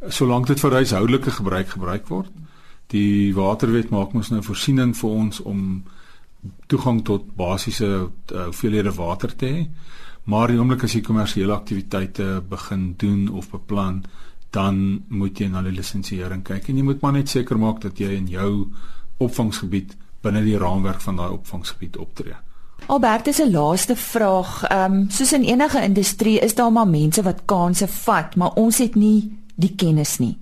Solank 0.06 0.46
dit 0.46 0.60
vir 0.60 0.76
huishoudelike 0.78 1.30
gebruik 1.30 1.68
gebruik 1.74 2.08
word. 2.08 2.30
Die 2.94 3.34
waterwet 3.34 3.90
maak 3.90 4.12
mos 4.14 4.30
nou 4.30 4.42
voorsiening 4.46 4.94
vir 4.96 5.10
ons 5.10 5.40
om 5.42 5.82
toegang 6.70 7.02
tot 7.04 7.24
basiese 7.36 7.88
uh, 8.06 8.44
hoeveelhede 8.44 8.92
water 8.94 9.34
te 9.36 9.46
hê. 9.46 9.64
Maar 10.30 10.52
die 10.52 10.58
oomblik 10.60 10.84
as 10.86 10.94
jy 10.94 11.02
kommersiële 11.02 11.54
aktiwiteite 11.54 12.42
begin 12.48 12.92
doen 13.00 13.28
of 13.32 13.50
beplan, 13.50 14.04
dan 14.54 15.02
moet 15.08 15.40
jy 15.40 15.48
na 15.50 15.62
die 15.64 15.74
lisensiering 15.74 16.44
kyk 16.46 16.68
en 16.68 16.78
jy 16.78 16.84
moet 16.84 17.02
maar 17.02 17.16
net 17.16 17.28
seker 17.28 17.58
maak 17.60 17.82
dat 17.82 17.98
jy 18.00 18.14
in 18.16 18.28
jou 18.32 18.68
opvangsgebied 19.24 19.96
binne 20.24 20.44
die 20.46 20.56
raamwerk 20.60 21.02
van 21.04 21.18
daai 21.18 21.32
opvangsgebied 21.34 21.98
optree. 22.00 22.36
Albert, 22.86 23.24
dis 23.24 23.40
'n 23.42 23.50
laaste 23.50 23.96
vraag. 23.96 24.64
Ehm 24.64 24.92
um, 24.92 25.10
soos 25.10 25.32
in 25.32 25.44
enige 25.44 25.82
industrie 25.82 26.38
is 26.38 26.54
daar 26.54 26.72
maar 26.72 26.88
mense 26.88 27.22
wat 27.22 27.42
kansse 27.44 27.88
vat, 27.88 28.36
maar 28.36 28.52
ons 28.54 28.78
het 28.78 28.94
nie 28.94 29.36
die 29.58 29.74
kennis 29.74 30.18
nie. 30.22 30.36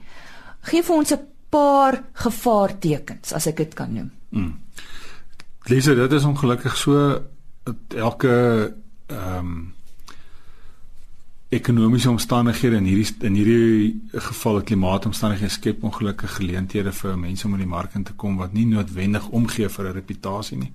Geef 0.66 0.90
ons 0.90 1.12
'n 1.12 1.26
paar 1.50 2.02
gevaartekens 2.12 3.32
as 3.32 3.46
ek 3.46 3.56
dit 3.56 3.74
kan 3.74 3.92
noem. 3.92 4.10
Mm. 4.30 4.54
Lise, 5.66 5.94
dit 5.94 6.12
is 6.12 6.24
ongelukkig 6.24 6.76
so 6.76 7.22
elke 7.88 8.74
ehm 9.06 9.38
um, 9.38 9.74
ekonomiese 11.48 12.10
omstandighede 12.10 12.76
in 12.76 12.84
hierdie 12.84 13.26
in 13.26 13.34
hierdie 13.38 14.00
geval 14.12 14.62
klimaatomstandighede 14.66 15.52
skep 15.54 15.84
ongelukkige 15.86 16.40
geleenthede 16.40 16.92
vir 16.92 17.18
mense 17.18 17.46
om 17.46 17.54
in 17.54 17.62
die 17.62 17.70
mark 17.70 17.94
in 17.94 18.04
te 18.04 18.16
kom 18.18 18.36
wat 18.36 18.52
nie 18.52 18.66
noodwendig 18.66 19.28
omgee 19.28 19.68
vir 19.68 19.86
'n 19.86 19.92
reputasie 19.92 20.58
nie. 20.58 20.72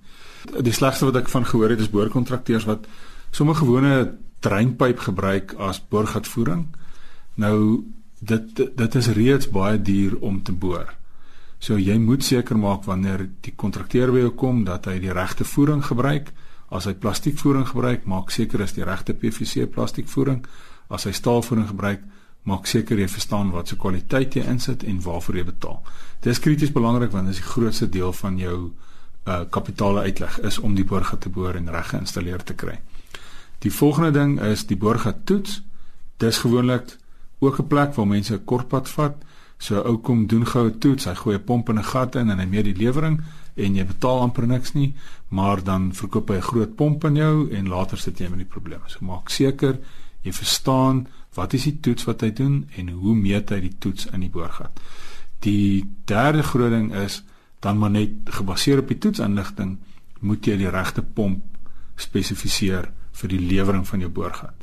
Die 0.63 0.73
slegste 0.73 1.05
wat 1.05 1.15
ek 1.15 1.29
van 1.29 1.45
gehoor 1.45 1.69
het 1.69 1.79
is 1.79 1.89
boorkontrakteurs 1.89 2.65
wat 2.65 2.87
sommer 3.31 3.55
gewone 3.55 4.17
dreinpyp 4.39 4.99
gebruik 4.99 5.53
as 5.53 5.81
boorgatvoering. 5.89 6.67
Nou 7.35 7.83
dit 8.21 8.61
dit 8.77 8.95
is 8.95 9.07
reeds 9.17 9.49
baie 9.49 9.81
duur 9.81 10.19
om 10.21 10.41
te 10.43 10.53
boor. 10.53 10.93
So 11.61 11.77
jy 11.77 11.97
moet 12.01 12.23
seker 12.25 12.57
maak 12.57 12.85
wanneer 12.85 13.27
die 13.45 13.53
kontrakteur 13.55 14.11
by 14.13 14.23
jou 14.25 14.33
kom 14.37 14.63
dat 14.65 14.87
hy 14.89 14.99
die 15.01 15.13
regte 15.13 15.45
voering 15.45 15.83
gebruik. 15.85 16.31
As 16.71 16.87
hy 16.87 16.93
plastiekvoering 16.93 17.67
gebruik, 17.67 18.05
maak 18.07 18.31
seker 18.31 18.63
is 18.63 18.73
die 18.77 18.85
regte 18.87 19.13
PVC 19.13 19.67
plastiekvoering. 19.69 20.45
As 20.89 21.05
hy 21.05 21.11
staalvoering 21.17 21.67
gebruik, 21.73 22.05
maak 22.49 22.65
seker 22.69 22.97
jy 22.97 23.09
verstaan 23.11 23.51
wat 23.53 23.69
se 23.69 23.77
kwaliteit 23.77 24.37
jy 24.37 24.45
insit 24.49 24.85
en 24.87 25.01
waarvoor 25.01 25.37
jy 25.37 25.43
betaal. 25.49 25.81
Dit 26.21 26.31
is 26.33 26.41
krities 26.41 26.73
belangrik 26.73 27.11
want 27.13 27.29
dit 27.29 27.35
is 27.35 27.41
die 27.41 27.51
grootste 27.51 27.89
deel 27.89 28.13
van 28.21 28.39
jou 28.39 28.57
uh 29.29 29.43
kapitale 29.53 30.01
uitleg 30.01 30.39
is 30.49 30.57
om 30.57 30.73
die 30.73 30.85
boorgat 30.85 31.21
te 31.21 31.29
boor 31.29 31.53
en 31.53 31.69
reg 31.69 31.91
geïnstalleer 31.93 32.41
te 32.41 32.55
kry. 32.57 32.79
Die 33.61 33.69
volgende 33.69 34.11
ding 34.11 34.39
is 34.41 34.65
die 34.65 34.77
boorgat 34.77 35.25
toets. 35.29 35.59
Dis 36.17 36.41
gewoonlik 36.41 36.95
ook 37.41 37.59
'n 37.59 37.67
plek 37.67 37.93
waar 37.93 38.07
mense 38.07 38.33
'n 38.33 38.45
kortpad 38.45 38.89
vat. 38.89 39.15
So 39.57 39.81
ou 39.81 39.97
kom 39.97 40.27
doen 40.27 40.45
gou 40.47 40.65
'n 40.67 40.77
toets, 40.77 41.05
hy 41.05 41.15
gooi 41.15 41.35
'n 41.35 41.43
pomp 41.43 41.69
in 41.69 41.77
'n 41.77 41.83
gat 41.83 42.15
in 42.15 42.29
en 42.29 42.39
hy 42.39 42.45
meet 42.45 42.63
die 42.63 42.75
lewering 42.75 43.21
en 43.53 43.75
jy 43.75 43.85
betaal 43.85 44.19
amper 44.19 44.47
niks 44.47 44.73
nie, 44.73 44.95
maar 45.27 45.63
dan 45.63 45.93
verkoop 45.93 46.29
hy 46.29 46.35
'n 46.35 46.41
groot 46.41 46.75
pomp 46.75 47.05
aan 47.05 47.15
jou 47.15 47.49
en 47.51 47.67
later 47.67 47.97
sit 47.97 48.17
jy 48.17 48.27
met 48.29 48.37
die 48.37 48.53
probleme. 48.55 48.83
So 48.87 49.05
maak 49.05 49.29
seker 49.29 49.79
jy 50.21 50.33
verstaan 50.33 51.07
wat 51.33 51.53
is 51.53 51.63
die 51.63 51.79
toets 51.79 52.03
wat 52.03 52.21
hy 52.21 52.31
doen 52.31 52.69
en 52.75 52.89
hoe 52.89 53.15
meet 53.15 53.49
hy 53.49 53.59
die 53.59 53.77
toets 53.79 54.05
in 54.05 54.19
die 54.19 54.29
boorgat. 54.29 54.79
Die 55.39 55.85
derde 56.05 56.43
groot 56.43 56.71
ding 56.71 56.93
is 56.93 57.23
dan 57.59 57.77
maar 57.77 57.91
net 57.91 58.09
gebaseer 58.25 58.79
op 58.79 58.87
die 58.87 58.97
toetsinligting 58.97 59.77
moet 60.19 60.45
jy 60.45 60.57
die 60.57 60.69
regte 60.69 61.01
pomp 61.01 61.43
spesifiseer 61.95 62.91
vir 63.11 63.29
die 63.29 63.39
lewering 63.39 63.87
van 63.87 63.99
jou 63.99 64.09
boorgat 64.09 64.60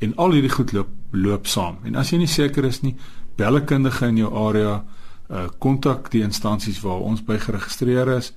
en 0.00 0.16
al 0.16 0.32
hierdie 0.36 0.52
goed 0.52 0.72
loop 0.72 0.88
loop 1.10 1.46
saam. 1.46 1.80
En 1.84 1.96
as 1.98 2.12
jy 2.12 2.20
nie 2.22 2.30
seker 2.30 2.64
is 2.64 2.80
nie, 2.82 2.94
bel 3.36 3.56
'n 3.56 3.66
kundige 3.66 4.06
in 4.06 4.16
jou 4.16 4.30
area, 4.48 4.84
uh 5.30 5.48
kontak 5.58 6.10
die 6.10 6.22
instansies 6.22 6.80
waar 6.80 7.00
ons 7.00 7.22
by 7.24 7.38
geregistreer 7.38 8.08
is 8.16 8.32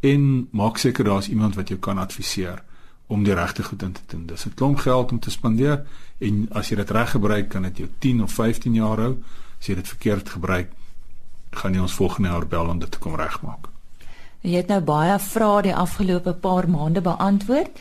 en 0.00 0.48
maak 0.52 0.78
seker 0.78 1.04
daar's 1.04 1.28
iemand 1.28 1.54
wat 1.54 1.68
jou 1.68 1.78
kan 1.78 1.98
adviseer 1.98 2.62
om 3.06 3.24
die 3.24 3.34
regte 3.34 3.62
goed 3.62 3.82
in 3.82 3.92
te 3.92 4.00
doen. 4.06 4.26
Dis 4.26 4.46
'n 4.46 4.54
klomp 4.54 4.78
geld 4.78 5.12
om 5.12 5.18
te 5.18 5.30
spandeer 5.30 5.86
en 6.18 6.48
as 6.50 6.68
jy 6.68 6.76
dit 6.76 6.90
reg 6.90 7.10
gebruik, 7.10 7.48
kan 7.48 7.62
dit 7.62 7.76
jou 7.76 7.88
10 7.98 8.22
of 8.22 8.32
15 8.32 8.74
jaar 8.74 8.98
hou. 8.98 9.16
As 9.60 9.66
jy 9.66 9.74
dit 9.74 9.88
verkeerd 9.88 10.28
gebruik, 10.28 10.70
gaan 11.50 11.74
jy 11.74 11.80
ons 11.80 11.94
volgende 11.94 12.28
jaar 12.28 12.46
bel 12.46 12.68
om 12.68 12.78
dit 12.78 12.90
te 12.90 12.98
kom 12.98 13.14
regmaak. 13.14 13.68
Jy 14.40 14.56
het 14.56 14.68
nou 14.68 14.80
baie 14.80 15.18
vrae 15.18 15.62
die 15.62 15.74
afgelope 15.74 16.32
paar 16.32 16.68
maande 16.70 17.00
beantwoord 17.00 17.80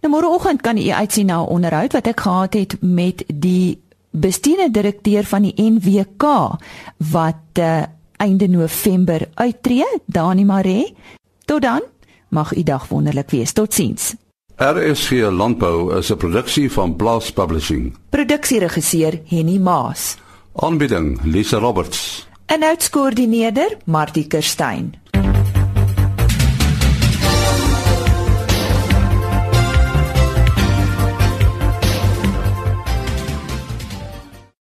Nou 0.00 0.12
môreoggend 0.14 0.62
kan 0.64 0.78
u 0.78 0.88
uitsien 0.88 1.26
na 1.26 1.40
'n 1.42 1.52
onderhoud 1.56 1.92
wat 1.92 2.06
ek 2.06 2.20
gehad 2.20 2.54
het 2.54 2.76
met 2.80 3.24
die 3.26 3.78
bestuurende 4.10 4.70
direkteur 4.70 5.24
van 5.24 5.42
die 5.42 5.54
NWK 5.56 6.24
wat 6.96 7.58
uh, 7.58 7.82
einde 8.16 8.48
November 8.48 9.28
uittreë, 9.34 9.98
Dani 10.06 10.44
Mare. 10.44 10.92
Tot 11.44 11.62
dan, 11.62 11.80
mag 12.28 12.56
u 12.56 12.62
dag 12.62 12.88
wonderlik 12.88 13.30
wees. 13.30 13.52
Totsiens. 13.52 14.14
RSG 14.56 15.10
Landbou 15.10 15.96
is 15.98 16.10
'n 16.10 16.16
produksie 16.16 16.72
van 16.72 16.96
Blast 16.96 17.34
Publishing. 17.34 17.96
Produksieregisseur 18.08 19.20
Henny 19.24 19.58
Maas. 19.58 20.16
Aanbieding 20.52 21.20
Lisa 21.24 21.58
Roberts. 21.58 22.29
Inhoudskoördineerder 22.54 23.76
Martie 23.84 24.28
Kerstyn. 24.28 24.99